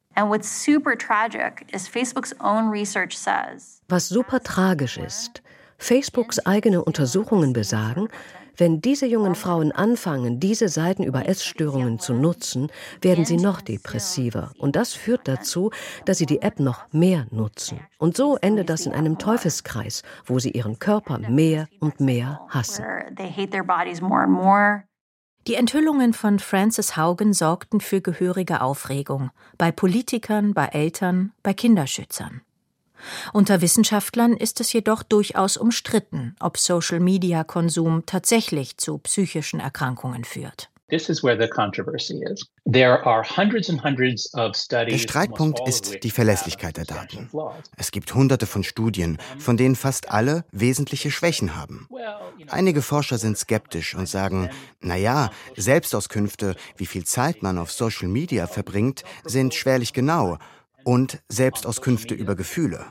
Was 3.87 4.09
super 4.09 4.41
tragisch 4.41 4.97
ist, 4.97 5.41
Facebooks 5.77 6.39
eigene 6.39 6.83
Untersuchungen 6.83 7.53
besagen, 7.53 8.09
wenn 8.57 8.81
diese 8.81 9.07
jungen 9.07 9.33
Frauen 9.35 9.71
anfangen, 9.71 10.39
diese 10.39 10.69
Seiten 10.69 11.03
über 11.03 11.27
Essstörungen 11.27 11.99
zu 11.99 12.13
nutzen, 12.13 12.69
werden 13.01 13.25
sie 13.25 13.37
noch 13.37 13.61
depressiver. 13.61 14.51
Und 14.59 14.75
das 14.75 14.93
führt 14.93 15.27
dazu, 15.27 15.71
dass 16.05 16.19
sie 16.19 16.25
die 16.25 16.41
App 16.41 16.59
noch 16.59 16.91
mehr 16.91 17.25
nutzen. 17.31 17.79
Und 17.97 18.15
so 18.17 18.37
endet 18.37 18.69
das 18.69 18.85
in 18.85 18.91
einem 18.91 19.17
Teufelskreis, 19.17 20.03
wo 20.25 20.37
sie 20.37 20.51
ihren 20.51 20.77
Körper 20.77 21.17
mehr 21.17 21.67
und 21.79 21.99
mehr 21.99 22.41
hassen. 22.49 22.85
Die 25.47 25.55
Enthüllungen 25.55 26.13
von 26.13 26.39
Frances 26.39 26.97
Haugen 26.97 27.33
sorgten 27.33 27.81
für 27.81 28.01
gehörige 28.01 28.61
Aufregung 28.61 29.31
bei 29.57 29.71
Politikern, 29.71 30.53
bei 30.53 30.65
Eltern, 30.67 31.31
bei 31.41 31.53
Kinderschützern. 31.53 32.41
Unter 33.33 33.61
Wissenschaftlern 33.61 34.33
ist 34.33 34.59
es 34.59 34.73
jedoch 34.73 35.03
durchaus 35.03 35.57
umstritten, 35.57 36.35
ob 36.39 36.57
Social-Media-Konsum 36.57 38.05
tatsächlich 38.05 38.77
zu 38.77 38.99
psychischen 38.99 39.59
Erkrankungen 39.59 40.23
führt. 40.23 40.70
This 40.91 41.07
is 41.07 41.23
where 41.23 41.37
the 41.37 41.47
controversy 41.47 42.21
is. 42.21 42.45
There 42.65 43.05
are 43.05 43.23
hundreds 43.23 43.69
and 43.69 43.81
hundreds 43.81 44.29
of 44.33 44.57
studies. 44.57 44.93
Der 44.93 44.99
Streitpunkt 44.99 45.65
ist 45.65 46.03
die 46.03 46.11
Verlässlichkeit 46.11 46.75
der 46.75 46.83
Daten. 46.83 47.29
Es 47.77 47.91
gibt 47.91 48.13
hunderte 48.13 48.45
von 48.45 48.63
Studien, 48.63 49.17
von 49.39 49.55
denen 49.55 49.77
fast 49.77 50.11
alle 50.11 50.43
wesentliche 50.51 51.09
Schwächen 51.09 51.55
haben. 51.55 51.87
Einige 52.49 52.81
Forscher 52.81 53.17
sind 53.17 53.37
skeptisch 53.37 53.95
und 53.95 54.09
sagen, 54.09 54.49
na 54.81 54.97
ja, 54.97 55.29
Selbstauskünfte, 55.55 56.55
wie 56.75 56.85
viel 56.85 57.05
Zeit 57.05 57.41
man 57.41 57.57
auf 57.57 57.71
Social 57.71 58.09
Media 58.09 58.45
verbringt, 58.45 59.03
sind 59.23 59.53
schwerlich 59.53 59.93
genau 59.93 60.37
und 60.83 61.21
Selbstauskünfte 61.29 62.15
über 62.15 62.35
Gefühle. 62.35 62.85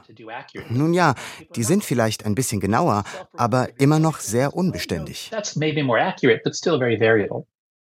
Nun 0.71 0.95
ja, 0.95 1.15
die 1.57 1.65
sind 1.65 1.85
vielleicht 1.85 2.25
ein 2.25 2.35
bisschen 2.35 2.61
genauer, 2.61 3.05
aber 3.37 3.69
immer 3.79 3.99
noch 3.99 4.21
sehr 4.21 4.55
unbeständig. 4.55 5.31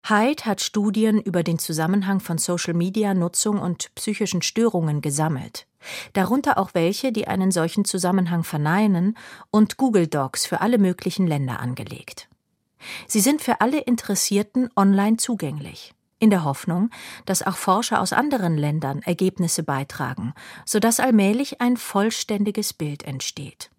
Hyde 0.02 0.44
hat 0.44 0.60
Studien 0.60 1.20
über 1.20 1.42
den 1.42 1.58
Zusammenhang 1.58 2.20
von 2.20 2.38
Social-Media-Nutzung 2.38 3.58
und 3.58 3.94
psychischen 3.94 4.42
Störungen 4.42 5.02
gesammelt, 5.02 5.66
darunter 6.14 6.58
auch 6.58 6.70
welche, 6.74 7.12
die 7.12 7.28
einen 7.28 7.50
solchen 7.50 7.84
Zusammenhang 7.84 8.42
verneinen, 8.42 9.16
und 9.50 9.76
Google 9.76 10.06
Docs 10.06 10.46
für 10.46 10.60
alle 10.60 10.78
möglichen 10.78 11.26
Länder 11.26 11.60
angelegt. 11.60 12.28
Sie 13.06 13.20
sind 13.20 13.42
für 13.42 13.60
alle 13.60 13.80
Interessierten 13.80 14.70
online 14.74 15.18
zugänglich, 15.18 15.94
in 16.18 16.30
der 16.30 16.44
Hoffnung, 16.44 16.90
dass 17.26 17.46
auch 17.46 17.56
Forscher 17.56 18.00
aus 18.00 18.12
anderen 18.12 18.56
Ländern 18.56 19.02
Ergebnisse 19.02 19.62
beitragen, 19.62 20.32
sodass 20.64 20.98
allmählich 20.98 21.60
ein 21.60 21.76
vollständiges 21.76 22.72
Bild 22.72 23.02
entsteht. 23.02 23.70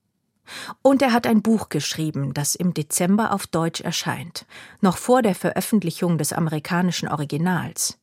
Und 0.83 1.01
er 1.01 1.13
hat 1.13 1.27
ein 1.27 1.41
Buch 1.41 1.69
geschrieben, 1.69 2.33
das 2.33 2.55
im 2.55 2.73
Dezember 2.73 3.33
auf 3.33 3.45
Deutsch 3.45 3.81
erscheint, 3.81 4.45
noch 4.81 4.97
vor 4.97 5.21
der 5.21 5.35
Veröffentlichung 5.35 6.17
des 6.17 6.33
amerikanischen 6.33 7.07
Originals. 7.07 7.97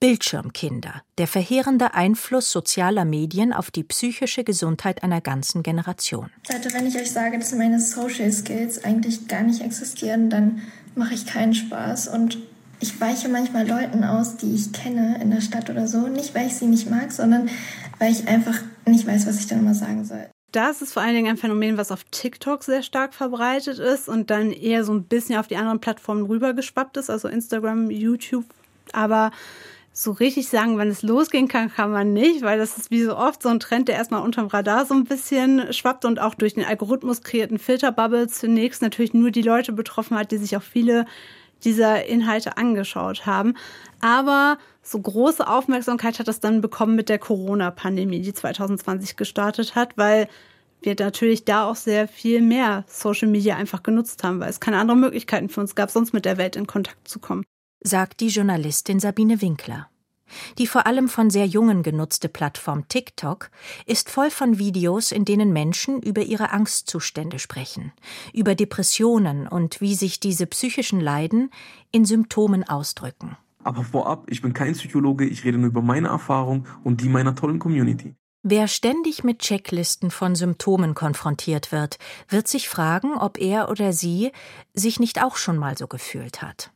Bildschirmkinder, 0.00 1.02
der 1.16 1.26
verheerende 1.26 1.94
Einfluss 1.94 2.50
sozialer 2.50 3.04
Medien 3.04 3.52
auf 3.52 3.70
die 3.70 3.82
psychische 3.82 4.44
Gesundheit 4.44 5.02
einer 5.02 5.20
ganzen 5.20 5.62
Generation. 5.62 6.30
Leute, 6.50 6.72
wenn 6.74 6.86
ich 6.86 6.96
euch 6.96 7.10
sage, 7.10 7.38
dass 7.38 7.54
meine 7.54 7.80
Social 7.80 8.30
Skills 8.30 8.84
eigentlich 8.84 9.26
gar 9.26 9.42
nicht 9.42 9.62
existieren, 9.62 10.28
dann 10.28 10.62
mache 10.94 11.14
ich 11.14 11.26
keinen 11.26 11.54
Spaß 11.54 12.08
und 12.08 12.38
ich 12.78 13.00
weiche 13.00 13.30
manchmal 13.30 13.66
Leuten 13.66 14.04
aus, 14.04 14.36
die 14.36 14.54
ich 14.54 14.72
kenne 14.72 15.18
in 15.22 15.30
der 15.30 15.40
Stadt 15.40 15.70
oder 15.70 15.88
so, 15.88 16.08
nicht 16.08 16.34
weil 16.34 16.46
ich 16.46 16.56
sie 16.56 16.66
nicht 16.66 16.90
mag, 16.90 17.10
sondern 17.10 17.48
weil 17.98 18.12
ich 18.12 18.28
einfach 18.28 18.58
nicht 18.86 19.06
weiß, 19.06 19.26
was 19.26 19.40
ich 19.40 19.46
dann 19.46 19.64
mal 19.64 19.74
sagen 19.74 20.04
soll 20.04 20.26
das 20.56 20.80
ist 20.80 20.94
vor 20.94 21.02
allen 21.02 21.14
Dingen 21.14 21.28
ein 21.28 21.36
Phänomen, 21.36 21.76
was 21.76 21.92
auf 21.92 22.04
TikTok 22.10 22.64
sehr 22.64 22.82
stark 22.82 23.12
verbreitet 23.12 23.78
ist 23.78 24.08
und 24.08 24.30
dann 24.30 24.52
eher 24.52 24.84
so 24.84 24.92
ein 24.94 25.04
bisschen 25.04 25.38
auf 25.38 25.46
die 25.46 25.56
anderen 25.56 25.80
Plattformen 25.80 26.24
rübergeschwappt 26.24 26.96
ist, 26.96 27.10
also 27.10 27.28
Instagram, 27.28 27.90
YouTube. 27.90 28.46
Aber 28.92 29.32
so 29.92 30.12
richtig 30.12 30.48
sagen, 30.48 30.78
wann 30.78 30.88
es 30.88 31.02
losgehen 31.02 31.48
kann, 31.48 31.72
kann 31.72 31.90
man 31.90 32.14
nicht, 32.14 32.42
weil 32.42 32.58
das 32.58 32.78
ist 32.78 32.90
wie 32.90 33.02
so 33.02 33.16
oft 33.16 33.42
so 33.42 33.50
ein 33.50 33.60
Trend, 33.60 33.88
der 33.88 33.96
erstmal 33.96 34.22
unterm 34.22 34.46
Radar 34.46 34.86
so 34.86 34.94
ein 34.94 35.04
bisschen 35.04 35.72
schwappt 35.74 36.06
und 36.06 36.20
auch 36.20 36.34
durch 36.34 36.54
den 36.54 36.64
Algorithmus 36.64 37.22
kreierten 37.22 37.58
Filterbubble 37.58 38.28
zunächst 38.28 38.80
natürlich 38.80 39.12
nur 39.12 39.30
die 39.30 39.42
Leute 39.42 39.72
betroffen 39.72 40.18
hat, 40.18 40.32
die 40.32 40.38
sich 40.38 40.56
auch 40.56 40.62
viele 40.62 41.04
dieser 41.64 42.04
Inhalte 42.06 42.56
angeschaut 42.56 43.26
haben. 43.26 43.54
Aber 44.00 44.58
so 44.82 45.00
große 45.00 45.46
Aufmerksamkeit 45.46 46.18
hat 46.18 46.28
das 46.28 46.40
dann 46.40 46.60
bekommen 46.60 46.96
mit 46.96 47.08
der 47.08 47.18
Corona-Pandemie, 47.18 48.20
die 48.20 48.34
2020 48.34 49.16
gestartet 49.16 49.74
hat, 49.74 49.96
weil 49.96 50.28
wir 50.82 50.94
natürlich 50.98 51.44
da 51.44 51.68
auch 51.68 51.76
sehr 51.76 52.06
viel 52.06 52.40
mehr 52.40 52.84
Social 52.86 53.28
Media 53.28 53.56
einfach 53.56 53.82
genutzt 53.82 54.22
haben, 54.22 54.40
weil 54.40 54.50
es 54.50 54.60
keine 54.60 54.78
anderen 54.78 55.00
Möglichkeiten 55.00 55.48
für 55.48 55.60
uns 55.60 55.74
gab, 55.74 55.90
sonst 55.90 56.12
mit 56.12 56.24
der 56.24 56.36
Welt 56.36 56.56
in 56.56 56.66
Kontakt 56.66 57.08
zu 57.08 57.18
kommen. 57.18 57.44
Sagt 57.82 58.20
die 58.20 58.28
Journalistin 58.28 59.00
Sabine 59.00 59.40
Winkler. 59.40 59.88
Die 60.58 60.66
vor 60.66 60.86
allem 60.86 61.08
von 61.08 61.30
sehr 61.30 61.46
Jungen 61.46 61.82
genutzte 61.82 62.28
Plattform 62.28 62.88
TikTok 62.88 63.50
ist 63.86 64.10
voll 64.10 64.30
von 64.30 64.58
Videos, 64.58 65.12
in 65.12 65.24
denen 65.24 65.52
Menschen 65.52 66.02
über 66.02 66.22
ihre 66.22 66.50
Angstzustände 66.50 67.38
sprechen, 67.38 67.92
über 68.32 68.54
Depressionen 68.54 69.46
und 69.46 69.80
wie 69.80 69.94
sich 69.94 70.18
diese 70.18 70.46
psychischen 70.46 71.00
Leiden 71.00 71.50
in 71.92 72.04
Symptomen 72.04 72.68
ausdrücken. 72.68 73.36
Aber 73.66 73.82
vorab, 73.82 74.26
ich 74.30 74.42
bin 74.42 74.52
kein 74.52 74.74
Psychologe, 74.74 75.24
ich 75.24 75.44
rede 75.44 75.58
nur 75.58 75.70
über 75.70 75.82
meine 75.82 76.06
Erfahrung 76.06 76.68
und 76.84 77.00
die 77.00 77.08
meiner 77.08 77.34
tollen 77.34 77.58
Community. 77.58 78.14
Wer 78.44 78.68
ständig 78.68 79.24
mit 79.24 79.40
Checklisten 79.40 80.12
von 80.12 80.36
Symptomen 80.36 80.94
konfrontiert 80.94 81.72
wird, 81.72 81.98
wird 82.28 82.46
sich 82.46 82.68
fragen, 82.68 83.14
ob 83.14 83.40
er 83.40 83.68
oder 83.68 83.92
sie 83.92 84.30
sich 84.72 85.00
nicht 85.00 85.20
auch 85.20 85.34
schon 85.34 85.56
mal 85.56 85.76
so 85.76 85.88
gefühlt 85.88 86.42
hat. 86.42 86.70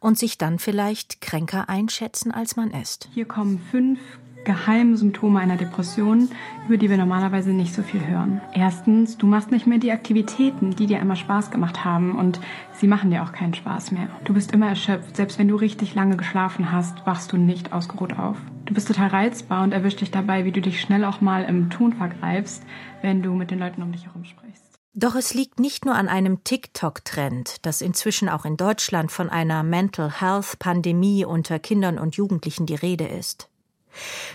Und 0.00 0.18
sich 0.18 0.36
dann 0.36 0.58
vielleicht 0.58 1.20
kränker 1.20 1.68
einschätzen, 1.68 2.32
als 2.32 2.56
man 2.56 2.72
ist. 2.72 3.08
Hier 3.14 3.26
kommen 3.26 3.60
fünf 3.70 4.00
geheime 4.44 4.96
Symptome 4.96 5.40
einer 5.40 5.56
Depression, 5.56 6.30
über 6.66 6.76
die 6.76 6.88
wir 6.88 6.96
normalerweise 6.96 7.50
nicht 7.50 7.74
so 7.74 7.82
viel 7.82 8.06
hören. 8.06 8.40
Erstens, 8.52 9.18
du 9.18 9.26
machst 9.26 9.50
nicht 9.50 9.66
mehr 9.66 9.78
die 9.78 9.92
Aktivitäten, 9.92 10.70
die 10.70 10.86
dir 10.86 11.00
immer 11.00 11.16
Spaß 11.16 11.50
gemacht 11.50 11.84
haben 11.84 12.16
und 12.16 12.40
sie 12.72 12.86
machen 12.86 13.10
dir 13.10 13.22
auch 13.22 13.32
keinen 13.32 13.54
Spaß 13.54 13.92
mehr. 13.92 14.08
Du 14.24 14.34
bist 14.34 14.52
immer 14.52 14.68
erschöpft, 14.68 15.16
selbst 15.16 15.38
wenn 15.38 15.48
du 15.48 15.56
richtig 15.56 15.94
lange 15.94 16.16
geschlafen 16.16 16.72
hast, 16.72 17.06
wachst 17.06 17.32
du 17.32 17.36
nicht 17.36 17.72
ausgeruht 17.72 18.18
auf. 18.18 18.36
Du 18.66 18.74
bist 18.74 18.88
total 18.88 19.08
reizbar 19.08 19.64
und 19.64 19.72
erwischst 19.72 20.00
dich 20.00 20.10
dabei, 20.10 20.44
wie 20.44 20.52
du 20.52 20.60
dich 20.60 20.80
schnell 20.80 21.04
auch 21.04 21.20
mal 21.20 21.44
im 21.44 21.70
Ton 21.70 21.92
vergreifst, 21.92 22.62
wenn 23.02 23.22
du 23.22 23.34
mit 23.34 23.50
den 23.50 23.58
Leuten 23.58 23.82
um 23.82 23.92
dich 23.92 24.06
herum 24.06 24.24
sprichst. 24.24 24.70
Doch 24.92 25.14
es 25.14 25.34
liegt 25.34 25.60
nicht 25.60 25.84
nur 25.84 25.94
an 25.94 26.08
einem 26.08 26.42
TikTok-Trend, 26.42 27.64
dass 27.64 27.80
inzwischen 27.80 28.28
auch 28.28 28.44
in 28.44 28.56
Deutschland 28.56 29.12
von 29.12 29.30
einer 29.30 29.62
Mental 29.62 30.20
Health-Pandemie 30.20 31.24
unter 31.24 31.60
Kindern 31.60 31.98
und 31.98 32.16
Jugendlichen 32.16 32.66
die 32.66 32.74
Rede 32.74 33.06
ist. 33.06 33.49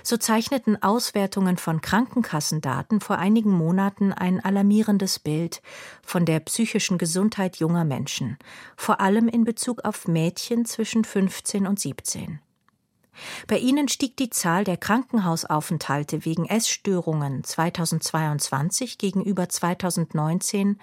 So 0.03 0.17
zeichneten 0.17 0.81
Auswertungen 0.81 1.57
von 1.57 1.81
Krankenkassendaten 1.81 3.01
vor 3.01 3.17
einigen 3.17 3.51
Monaten 3.51 4.13
ein 4.13 4.43
alarmierendes 4.43 5.19
Bild 5.19 5.61
von 6.03 6.25
der 6.25 6.39
psychischen 6.41 6.97
Gesundheit 6.97 7.57
junger 7.57 7.85
Menschen, 7.85 8.37
vor 8.75 8.99
allem 9.01 9.27
in 9.27 9.43
Bezug 9.43 9.83
auf 9.85 10.07
Mädchen 10.07 10.65
zwischen 10.65 11.03
15 11.03 11.67
und 11.67 11.79
17. 11.79 12.39
Bei 13.47 13.57
ihnen 13.57 13.87
stieg 13.87 14.17
die 14.17 14.29
Zahl 14.29 14.63
der 14.63 14.77
Krankenhausaufenthalte 14.77 16.25
wegen 16.25 16.45
Essstörungen 16.45 17.43
2022 17.43 18.97
gegenüber 18.97 19.47
2019 19.47 20.79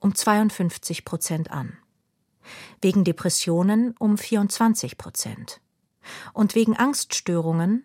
um 0.00 0.14
52 0.14 1.04
Prozent 1.04 1.50
an, 1.50 1.76
wegen 2.80 3.04
Depressionen 3.04 3.94
um 3.98 4.18
24 4.18 4.98
Prozent 4.98 5.60
und 6.32 6.54
wegen 6.54 6.76
Angststörungen 6.76 7.84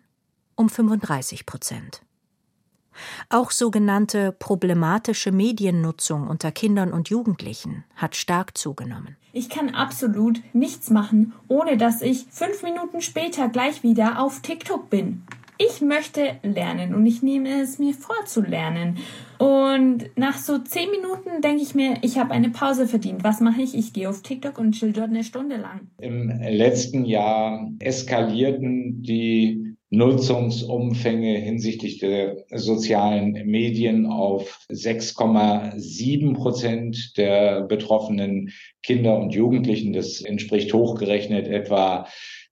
um 0.56 0.68
35 0.68 1.46
Prozent. 1.46 2.02
Auch 3.28 3.50
sogenannte 3.50 4.32
problematische 4.32 5.32
Mediennutzung 5.32 6.28
unter 6.28 6.52
Kindern 6.52 6.92
und 6.92 7.08
Jugendlichen 7.08 7.84
hat 7.96 8.16
stark 8.16 8.56
zugenommen. 8.56 9.16
Ich 9.32 9.48
kann 9.48 9.74
absolut 9.74 10.40
nichts 10.52 10.90
machen, 10.90 11.32
ohne 11.48 11.76
dass 11.76 12.02
ich 12.02 12.26
fünf 12.30 12.62
Minuten 12.62 13.00
später 13.00 13.48
gleich 13.48 13.82
wieder 13.82 14.22
auf 14.22 14.40
TikTok 14.40 14.90
bin. 14.90 15.24
Ich 15.56 15.80
möchte 15.80 16.36
lernen 16.42 16.94
und 16.94 17.06
ich 17.06 17.22
nehme 17.22 17.60
es 17.60 17.78
mir 17.78 17.94
vor 17.94 18.26
zu 18.26 18.40
lernen. 18.40 18.98
Und 19.38 20.10
nach 20.16 20.36
so 20.36 20.58
zehn 20.58 20.90
Minuten 20.90 21.42
denke 21.42 21.62
ich 21.62 21.76
mir, 21.76 21.98
ich 22.02 22.18
habe 22.18 22.32
eine 22.32 22.50
Pause 22.50 22.88
verdient. 22.88 23.22
Was 23.22 23.40
mache 23.40 23.62
ich? 23.62 23.76
Ich 23.76 23.92
gehe 23.92 24.08
auf 24.08 24.22
TikTok 24.22 24.58
und 24.58 24.72
chill 24.72 24.92
dort 24.92 25.10
eine 25.10 25.22
Stunde 25.22 25.56
lang. 25.56 25.88
Im 25.98 26.28
letzten 26.28 27.04
Jahr 27.04 27.70
eskalierten 27.78 29.02
die 29.02 29.63
Nutzungsumfänge 29.94 31.38
hinsichtlich 31.38 31.98
der 31.98 32.44
sozialen 32.50 33.32
Medien 33.46 34.06
auf 34.06 34.58
6,7 34.70 36.34
Prozent 36.34 37.16
der 37.16 37.62
betroffenen 37.62 38.52
Kinder 38.82 39.18
und 39.18 39.34
Jugendlichen. 39.34 39.92
Das 39.92 40.20
entspricht 40.20 40.74
hochgerechnet 40.74 41.46
etwa 41.48 42.06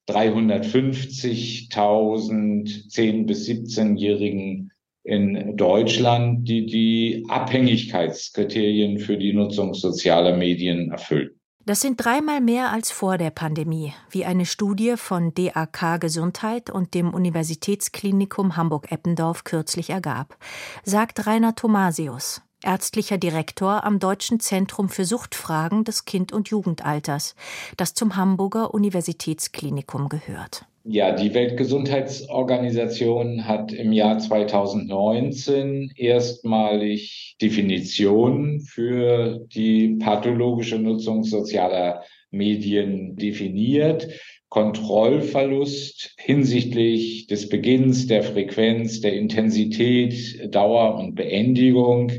350.000 0.08 2.88
10 2.88 3.26
bis 3.26 3.48
17-Jährigen 3.48 4.72
in 5.04 5.56
Deutschland, 5.56 6.48
die 6.48 6.66
die 6.66 7.24
Abhängigkeitskriterien 7.28 8.98
für 8.98 9.16
die 9.16 9.32
Nutzung 9.32 9.74
sozialer 9.74 10.36
Medien 10.36 10.90
erfüllen. 10.90 11.30
Das 11.64 11.80
sind 11.80 12.04
dreimal 12.04 12.40
mehr 12.40 12.72
als 12.72 12.90
vor 12.90 13.18
der 13.18 13.30
Pandemie, 13.30 13.94
wie 14.10 14.24
eine 14.24 14.46
Studie 14.46 14.96
von 14.96 15.32
DAK 15.32 16.00
Gesundheit 16.00 16.70
und 16.70 16.92
dem 16.92 17.14
Universitätsklinikum 17.14 18.56
Hamburg-Eppendorf 18.56 19.44
kürzlich 19.44 19.90
ergab, 19.90 20.36
sagt 20.82 21.24
Rainer 21.24 21.54
Thomasius, 21.54 22.42
ärztlicher 22.64 23.16
Direktor 23.16 23.84
am 23.84 24.00
Deutschen 24.00 24.40
Zentrum 24.40 24.88
für 24.88 25.04
Suchtfragen 25.04 25.84
des 25.84 26.04
Kind- 26.04 26.32
und 26.32 26.48
Jugendalters, 26.48 27.36
das 27.76 27.94
zum 27.94 28.16
Hamburger 28.16 28.74
Universitätsklinikum 28.74 30.08
gehört. 30.08 30.66
Ja, 30.84 31.12
die 31.12 31.32
Weltgesundheitsorganisation 31.32 33.46
hat 33.46 33.72
im 33.72 33.92
Jahr 33.92 34.18
2019 34.18 35.92
erstmalig 35.94 37.36
Definitionen 37.40 38.58
für 38.60 39.46
die 39.54 39.90
pathologische 40.00 40.80
Nutzung 40.80 41.22
sozialer 41.22 42.02
Medien 42.32 43.14
definiert. 43.14 44.08
Kontrollverlust 44.48 46.16
hinsichtlich 46.18 47.28
des 47.28 47.48
Beginns, 47.48 48.08
der 48.08 48.24
Frequenz, 48.24 49.00
der 49.00 49.14
Intensität, 49.14 50.52
Dauer 50.52 50.98
und 50.98 51.14
Beendigung 51.14 52.10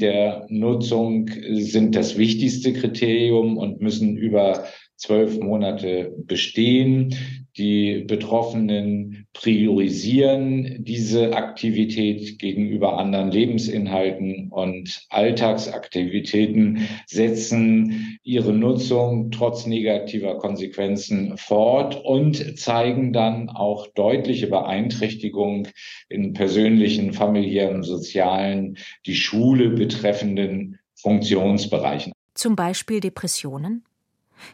der 0.00 0.46
Nutzung 0.48 1.30
sind 1.52 1.94
das 1.94 2.18
wichtigste 2.18 2.72
Kriterium 2.72 3.58
und 3.58 3.80
müssen 3.80 4.16
über 4.16 4.64
zwölf 4.96 5.38
Monate 5.38 6.12
bestehen. 6.16 7.14
Die 7.56 8.00
Betroffenen 8.00 9.26
priorisieren 9.32 10.82
diese 10.82 11.36
Aktivität 11.36 12.40
gegenüber 12.40 12.98
anderen 12.98 13.30
Lebensinhalten 13.30 14.48
und 14.50 15.06
Alltagsaktivitäten, 15.08 16.88
setzen 17.06 18.18
ihre 18.24 18.52
Nutzung 18.52 19.30
trotz 19.30 19.66
negativer 19.66 20.38
Konsequenzen 20.38 21.36
fort 21.36 22.04
und 22.04 22.58
zeigen 22.58 23.12
dann 23.12 23.48
auch 23.48 23.86
deutliche 23.94 24.48
Beeinträchtigung 24.48 25.68
in 26.08 26.32
persönlichen, 26.32 27.12
familiären, 27.12 27.84
sozialen, 27.84 28.78
die 29.06 29.14
Schule 29.14 29.70
betreffenden 29.70 30.80
Funktionsbereichen. 30.96 32.12
Zum 32.34 32.56
Beispiel 32.56 32.98
Depressionen? 32.98 33.84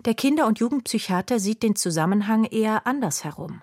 Der 0.04 0.14
Kinder- 0.14 0.46
und 0.46 0.58
Jugendpsychiater 0.58 1.38
sieht 1.38 1.62
den 1.62 1.76
Zusammenhang 1.76 2.44
eher 2.44 2.86
andersherum. 2.86 3.62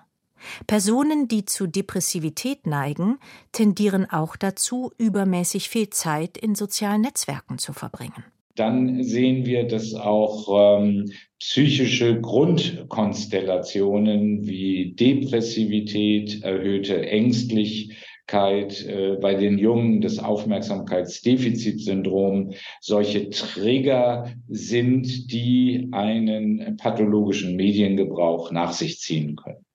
Personen, 0.68 1.28
die 1.28 1.46
zu 1.46 1.66
Depressivität 1.68 2.68
neigen, 2.68 3.18
tendieren 3.52 4.08
auch 4.10 4.36
dazu, 4.36 4.92
übermäßig 4.98 5.70
viel 5.70 5.90
Zeit 5.90 6.38
in 6.38 6.54
sozialen 6.56 7.02
Netzwerken 7.02 7.58
zu 7.58 7.74
verbringen. 7.74 8.24
Dann 8.56 9.04
sehen 9.04 9.46
wir, 9.46 9.68
dass 9.68 9.94
auch 9.94 10.80
ähm, 10.80 11.12
psychische 11.40 12.20
Grundkonstellationen 12.20 14.48
wie 14.48 14.96
Depressivität, 14.96 16.44
erhöhte 16.44 17.08
Ängstlichkeit, 17.08 17.96
bei 18.28 19.36
den 19.36 19.58
Jungen 19.58 20.02
das 20.02 20.20
Aufmerksamkeitsdefizitsyndrom 20.20 22.52
solche 22.82 23.30
Trigger 23.30 24.34
sind, 24.48 25.32
die 25.32 25.88
einen 25.92 26.76
pathologischen 26.78 27.56
Mediengebrauch 27.56 28.52
nach 28.52 28.74
sich 28.74 29.00
ziehen 29.00 29.36
können. 29.36 29.66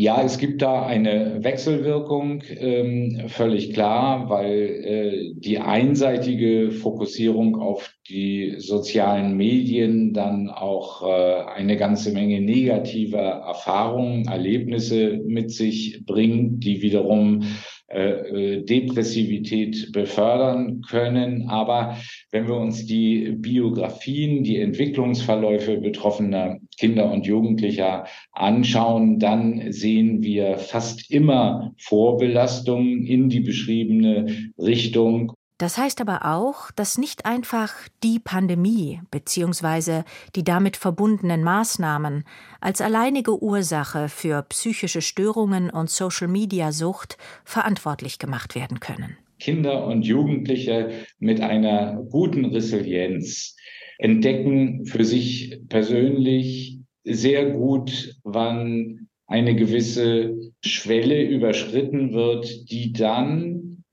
Ja, 0.00 0.22
es 0.22 0.38
gibt 0.38 0.62
da 0.62 0.86
eine 0.86 1.44
Wechselwirkung, 1.44 2.42
ähm, 2.48 3.24
völlig 3.26 3.74
klar, 3.74 4.30
weil 4.30 4.56
äh, 4.56 5.32
die 5.34 5.58
einseitige 5.58 6.70
Fokussierung 6.70 7.60
auf 7.60 7.92
die 8.08 8.54
sozialen 8.56 9.36
Medien 9.36 10.14
dann 10.14 10.48
auch 10.48 11.06
äh, 11.06 11.42
eine 11.54 11.76
ganze 11.76 12.12
Menge 12.12 12.40
negativer 12.40 13.18
Erfahrungen, 13.18 14.26
Erlebnisse 14.26 15.20
mit 15.22 15.50
sich 15.50 16.02
bringt, 16.06 16.64
die 16.64 16.80
wiederum 16.80 17.42
äh, 17.42 17.44
äh, 17.44 17.79
Depressivität 17.92 19.90
befördern 19.92 20.82
können. 20.82 21.48
Aber 21.48 21.96
wenn 22.30 22.46
wir 22.46 22.54
uns 22.54 22.86
die 22.86 23.32
Biografien, 23.32 24.44
die 24.44 24.58
Entwicklungsverläufe 24.58 25.78
betroffener 25.78 26.58
Kinder 26.78 27.10
und 27.10 27.26
Jugendlicher 27.26 28.06
anschauen, 28.32 29.18
dann 29.18 29.72
sehen 29.72 30.22
wir 30.22 30.58
fast 30.58 31.10
immer 31.10 31.74
Vorbelastungen 31.78 33.04
in 33.04 33.28
die 33.28 33.40
beschriebene 33.40 34.52
Richtung. 34.56 35.32
Das 35.60 35.76
heißt 35.76 36.00
aber 36.00 36.24
auch, 36.24 36.70
dass 36.70 36.96
nicht 36.96 37.26
einfach 37.26 37.74
die 38.02 38.18
Pandemie 38.18 39.02
bzw. 39.10 40.04
die 40.34 40.42
damit 40.42 40.78
verbundenen 40.78 41.44
Maßnahmen 41.44 42.24
als 42.62 42.80
alleinige 42.80 43.42
Ursache 43.42 44.08
für 44.08 44.42
psychische 44.48 45.02
Störungen 45.02 45.68
und 45.68 45.90
Social-Media-Sucht 45.90 47.18
verantwortlich 47.44 48.18
gemacht 48.18 48.54
werden 48.54 48.80
können. 48.80 49.18
Kinder 49.38 49.84
und 49.86 50.06
Jugendliche 50.06 50.92
mit 51.18 51.42
einer 51.42 52.06
guten 52.08 52.46
Resilienz 52.46 53.54
entdecken 53.98 54.86
für 54.86 55.04
sich 55.04 55.60
persönlich 55.68 56.78
sehr 57.04 57.50
gut, 57.50 58.16
wann 58.24 59.08
eine 59.26 59.54
gewisse 59.54 60.38
Schwelle 60.64 61.22
überschritten 61.22 62.14
wird, 62.14 62.70
die 62.70 62.94
dann 62.94 63.49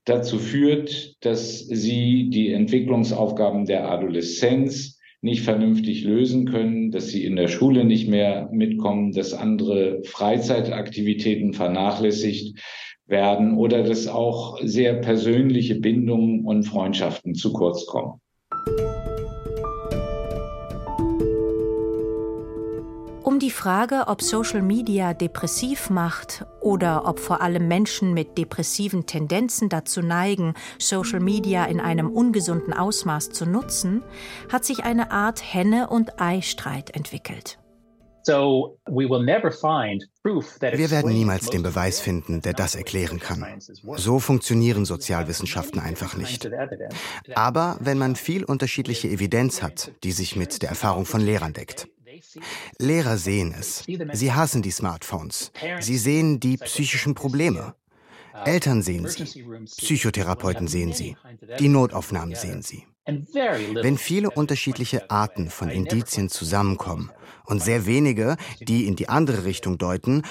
dazu 0.08 0.38
führt, 0.38 1.16
dass 1.24 1.58
sie 1.58 2.30
die 2.30 2.52
Entwicklungsaufgaben 2.52 3.66
der 3.66 3.90
Adoleszenz 3.90 4.98
nicht 5.20 5.42
vernünftig 5.42 6.04
lösen 6.04 6.46
können, 6.46 6.90
dass 6.90 7.08
sie 7.08 7.24
in 7.24 7.36
der 7.36 7.48
Schule 7.48 7.84
nicht 7.84 8.08
mehr 8.08 8.48
mitkommen, 8.52 9.12
dass 9.12 9.34
andere 9.34 10.02
Freizeitaktivitäten 10.04 11.52
vernachlässigt 11.52 12.58
werden 13.06 13.56
oder 13.56 13.82
dass 13.82 14.06
auch 14.06 14.60
sehr 14.62 14.94
persönliche 14.94 15.76
Bindungen 15.76 16.44
und 16.44 16.64
Freundschaften 16.64 17.34
zu 17.34 17.52
kurz 17.52 17.86
kommen. 17.86 18.20
Um 23.28 23.38
die 23.38 23.50
Frage, 23.50 24.04
ob 24.06 24.22
Social 24.22 24.62
Media 24.62 25.12
depressiv 25.12 25.90
macht 25.90 26.46
oder 26.62 27.06
ob 27.06 27.20
vor 27.20 27.42
allem 27.42 27.68
Menschen 27.68 28.14
mit 28.14 28.38
depressiven 28.38 29.04
Tendenzen 29.04 29.68
dazu 29.68 30.00
neigen, 30.00 30.54
Social 30.78 31.20
Media 31.20 31.66
in 31.66 31.78
einem 31.78 32.10
ungesunden 32.10 32.72
Ausmaß 32.72 33.28
zu 33.28 33.44
nutzen, 33.44 34.02
hat 34.50 34.64
sich 34.64 34.84
eine 34.84 35.10
Art 35.10 35.42
Henne- 35.42 35.88
und 35.88 36.18
Ei-Streit 36.18 36.96
entwickelt. 36.96 37.58
Wir 38.26 38.70
werden 40.90 41.12
niemals 41.12 41.50
den 41.50 41.62
Beweis 41.62 42.00
finden, 42.00 42.40
der 42.40 42.54
das 42.54 42.76
erklären 42.76 43.20
kann. 43.20 43.44
So 43.96 44.20
funktionieren 44.20 44.86
Sozialwissenschaften 44.86 45.82
einfach 45.82 46.16
nicht. 46.16 46.48
Aber 47.34 47.76
wenn 47.80 47.98
man 47.98 48.16
viel 48.16 48.44
unterschiedliche 48.44 49.08
Evidenz 49.08 49.62
hat, 49.62 49.92
die 50.02 50.12
sich 50.12 50.34
mit 50.34 50.62
der 50.62 50.70
Erfahrung 50.70 51.04
von 51.04 51.20
Lehrern 51.20 51.52
deckt, 51.52 51.88
Lehrer 52.78 53.18
sehen 53.18 53.54
es. 53.58 53.84
Sie 54.12 54.32
hassen 54.32 54.62
die 54.62 54.70
Smartphones. 54.70 55.52
Sie 55.80 55.98
sehen 55.98 56.40
die 56.40 56.56
psychischen 56.56 57.14
Probleme. 57.14 57.74
Eltern 58.44 58.82
sehen 58.82 59.08
sie. 59.08 59.24
Psychotherapeuten 59.64 60.68
sehen 60.68 60.92
sie. 60.92 61.16
Die 61.58 61.68
Notaufnahmen 61.68 62.34
sehen 62.34 62.62
sie. 62.62 62.86
Wenn 63.06 63.96
viele 63.98 64.30
unterschiedliche 64.30 65.10
Arten 65.10 65.48
von 65.50 65.70
Indizien 65.70 66.28
zusammenkommen 66.28 67.10
und 67.46 67.62
sehr 67.62 67.86
wenige, 67.86 68.36
die 68.60 68.86
in 68.86 68.96
die 68.96 69.08
andere 69.08 69.44
Richtung 69.44 69.78
deuten, 69.78 70.22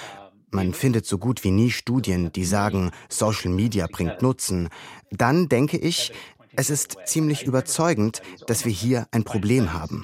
man 0.51 0.73
findet 0.73 1.05
so 1.05 1.17
gut 1.17 1.43
wie 1.43 1.51
nie 1.51 1.71
Studien, 1.71 2.31
die 2.31 2.45
sagen, 2.45 2.91
Social 3.09 3.51
Media 3.51 3.87
bringt 3.91 4.21
Nutzen, 4.21 4.69
dann 5.11 5.49
denke 5.49 5.77
ich, 5.77 6.13
es 6.57 6.71
ist 6.71 6.97
ziemlich 7.05 7.43
überzeugend, 7.43 8.21
dass 8.47 8.65
wir 8.65 8.71
hier 8.71 9.07
ein 9.11 9.23
Problem 9.23 9.73
haben. 9.73 10.03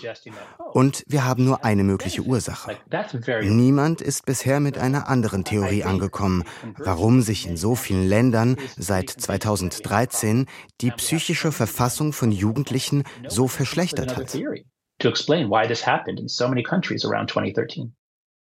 Und 0.71 1.03
wir 1.07 1.25
haben 1.25 1.45
nur 1.45 1.65
eine 1.65 1.83
mögliche 1.83 2.21
Ursache. 2.21 2.77
Niemand 3.41 4.01
ist 4.01 4.25
bisher 4.25 4.59
mit 4.59 4.77
einer 4.77 5.09
anderen 5.09 5.43
Theorie 5.43 5.83
angekommen, 5.83 6.43
warum 6.77 7.21
sich 7.21 7.47
in 7.47 7.57
so 7.57 7.75
vielen 7.75 8.07
Ländern 8.07 8.57
seit 8.77 9.09
2013 9.09 10.45
die 10.79 10.91
psychische 10.91 11.51
Verfassung 11.51 12.13
von 12.13 12.31
Jugendlichen 12.31 13.03
so 13.27 13.47
verschlechtert 13.47 14.15
hat. 14.15 14.37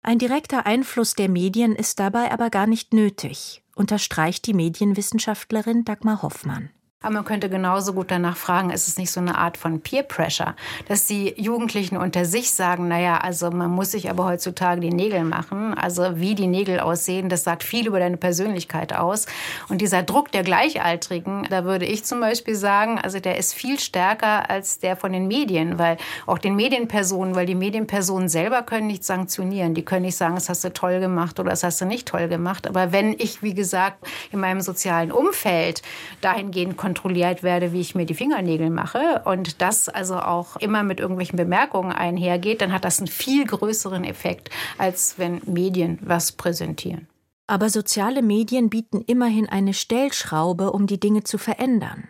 Ein 0.01 0.17
direkter 0.17 0.65
Einfluss 0.65 1.13
der 1.13 1.29
Medien 1.29 1.75
ist 1.75 1.99
dabei 1.99 2.31
aber 2.31 2.49
gar 2.49 2.65
nicht 2.65 2.93
nötig, 2.93 3.61
unterstreicht 3.75 4.47
die 4.47 4.53
Medienwissenschaftlerin 4.53 5.85
Dagmar 5.85 6.23
Hoffmann. 6.23 6.71
Aber 7.01 7.13
man 7.13 7.23
könnte 7.23 7.49
genauso 7.49 7.93
gut 7.93 8.11
danach 8.11 8.35
fragen, 8.35 8.71
ist 8.71 8.89
es 8.89 8.97
nicht 8.97 9.09
so 9.09 9.21
eine 9.21 9.37
Art 9.37 9.55
von 9.55 9.79
Peer 9.79 10.03
Pressure, 10.03 10.53
dass 10.89 11.05
die 11.05 11.33
Jugendlichen 11.37 11.95
unter 11.95 12.25
sich 12.25 12.51
sagen, 12.51 12.89
naja, 12.89 13.19
also 13.19 13.51
man 13.51 13.71
muss 13.71 13.91
sich 13.91 14.09
aber 14.09 14.25
heutzutage 14.25 14.81
die 14.81 14.89
Nägel 14.89 15.23
machen. 15.23 15.73
Also 15.75 16.19
wie 16.19 16.35
die 16.35 16.47
Nägel 16.47 16.81
aussehen, 16.81 17.29
das 17.29 17.45
sagt 17.45 17.63
viel 17.63 17.87
über 17.87 17.99
deine 17.99 18.17
Persönlichkeit 18.17 18.91
aus. 18.91 19.27
Und 19.69 19.79
dieser 19.79 20.03
Druck 20.03 20.33
der 20.33 20.43
Gleichaltrigen, 20.43 21.47
da 21.49 21.63
würde 21.63 21.85
ich 21.85 22.03
zum 22.03 22.19
Beispiel 22.19 22.55
sagen, 22.55 22.99
also 22.99 23.21
der 23.21 23.37
ist 23.37 23.53
viel 23.53 23.79
stärker 23.79 24.49
als 24.49 24.79
der 24.79 24.97
von 24.97 25.13
den 25.13 25.29
Medien, 25.29 25.79
weil 25.79 25.95
auch 26.25 26.37
den 26.37 26.57
Medienpersonen, 26.57 27.33
weil 27.33 27.45
die 27.45 27.55
Medienpersonen 27.55 28.27
selber 28.27 28.61
können 28.63 28.87
nicht 28.87 29.05
sanktionieren. 29.05 29.73
Die 29.73 29.85
können 29.85 30.01
nicht 30.01 30.17
sagen, 30.17 30.35
das 30.35 30.49
hast 30.49 30.65
du 30.65 30.73
toll 30.73 30.99
gemacht 30.99 31.39
oder 31.39 31.51
das 31.51 31.63
hast 31.63 31.79
du 31.79 31.85
nicht 31.85 32.09
toll 32.09 32.27
gemacht. 32.27 32.67
Aber 32.67 32.91
wenn 32.91 33.13
ich, 33.13 33.41
wie 33.41 33.53
gesagt, 33.53 34.05
in 34.33 34.41
meinem 34.41 34.59
sozialen 34.59 35.13
Umfeld 35.13 35.81
dahingehend 36.19 36.75
kontrolliert 36.89 37.43
werde, 37.43 37.71
wie 37.71 37.81
ich 37.81 37.93
mir 37.93 38.07
die 38.07 38.15
Fingernägel 38.15 38.71
mache 38.71 39.21
und 39.25 39.61
das 39.61 39.89
also 39.89 40.15
auch 40.15 40.55
immer 40.55 40.81
mit 40.81 40.99
irgendwelchen 40.99 41.37
Bemerkungen 41.37 41.91
einhergeht, 41.91 42.61
dann 42.61 42.73
hat 42.73 42.83
das 42.83 42.97
einen 42.97 43.07
viel 43.07 43.45
größeren 43.45 44.03
Effekt, 44.03 44.49
als 44.79 45.19
wenn 45.19 45.39
Medien 45.45 45.99
was 46.01 46.31
präsentieren. 46.31 47.07
Aber 47.45 47.69
soziale 47.69 48.23
Medien 48.23 48.71
bieten 48.71 49.01
immerhin 49.05 49.47
eine 49.47 49.75
Stellschraube, 49.75 50.71
um 50.71 50.87
die 50.87 50.99
Dinge 50.99 51.23
zu 51.23 51.37
verändern. 51.37 52.07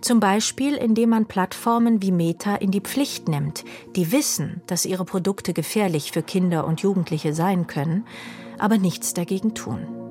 Zum 0.00 0.18
Beispiel, 0.18 0.76
indem 0.76 1.10
man 1.10 1.26
Plattformen 1.26 2.00
wie 2.00 2.12
Meta 2.12 2.54
in 2.56 2.70
die 2.70 2.80
Pflicht 2.80 3.28
nimmt, 3.28 3.64
die 3.96 4.12
wissen, 4.12 4.62
dass 4.66 4.86
ihre 4.86 5.04
Produkte 5.04 5.52
gefährlich 5.52 6.10
für 6.10 6.22
Kinder 6.22 6.66
und 6.66 6.80
Jugendliche 6.80 7.34
sein 7.34 7.66
können, 7.66 8.06
aber 8.58 8.78
nichts 8.78 9.12
dagegen 9.12 9.54
tun. 9.54 10.05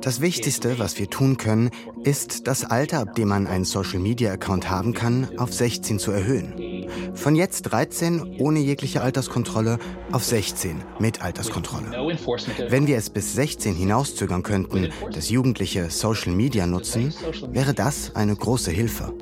Das 0.00 0.20
Wichtigste, 0.20 0.78
was 0.78 0.98
wir 0.98 1.08
tun 1.08 1.36
können, 1.36 1.70
ist, 2.02 2.46
das 2.46 2.64
Alter, 2.64 3.00
ab 3.00 3.14
dem 3.14 3.28
man 3.28 3.46
einen 3.46 3.64
Social-Media-Account 3.64 4.68
haben 4.70 4.92
kann, 4.92 5.28
auf 5.38 5.52
16 5.52 5.98
zu 5.98 6.10
erhöhen. 6.10 6.88
Von 7.14 7.36
jetzt 7.36 7.62
13 7.62 8.36
ohne 8.38 8.60
jegliche 8.60 9.02
Alterskontrolle 9.02 9.78
auf 10.12 10.24
16 10.24 10.82
mit 10.98 11.22
Alterskontrolle. 11.22 11.90
Wenn 12.68 12.86
wir 12.86 12.98
es 12.98 13.10
bis 13.10 13.34
16 13.34 13.74
hinauszögern 13.74 14.42
könnten, 14.42 14.90
dass 15.12 15.30
Jugendliche 15.30 15.90
Social-Media 15.90 16.66
nutzen, 16.66 17.14
wäre 17.48 17.74
das 17.74 18.14
eine 18.14 18.36
große 18.36 18.70
Hilfe. 18.70 19.12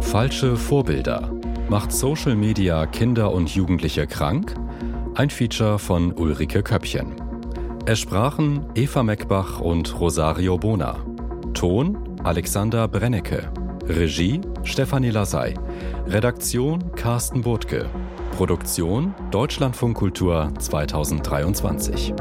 Falsche 0.00 0.56
Vorbilder. 0.56 1.41
Macht 1.68 1.92
Social 1.92 2.34
Media 2.34 2.86
Kinder 2.86 3.32
und 3.32 3.54
Jugendliche 3.54 4.06
krank? 4.06 4.54
Ein 5.14 5.30
Feature 5.30 5.78
von 5.78 6.12
Ulrike 6.12 6.62
Köppchen. 6.62 7.14
Es 7.86 8.00
sprachen 8.00 8.66
Eva 8.74 9.02
Meckbach 9.02 9.60
und 9.60 9.98
Rosario 9.98 10.58
Bona. 10.58 10.96
Ton 11.54 11.98
Alexander 12.24 12.88
Brennecke. 12.88 13.50
Regie 13.88 14.40
Stefanie 14.64 15.10
Lasey. 15.10 15.54
Redaktion 16.06 16.92
Carsten 16.94 17.42
Burtke. 17.42 17.86
Produktion 18.36 19.14
Deutschlandfunk 19.30 19.96
Kultur 19.96 20.52
2023. 20.58 22.14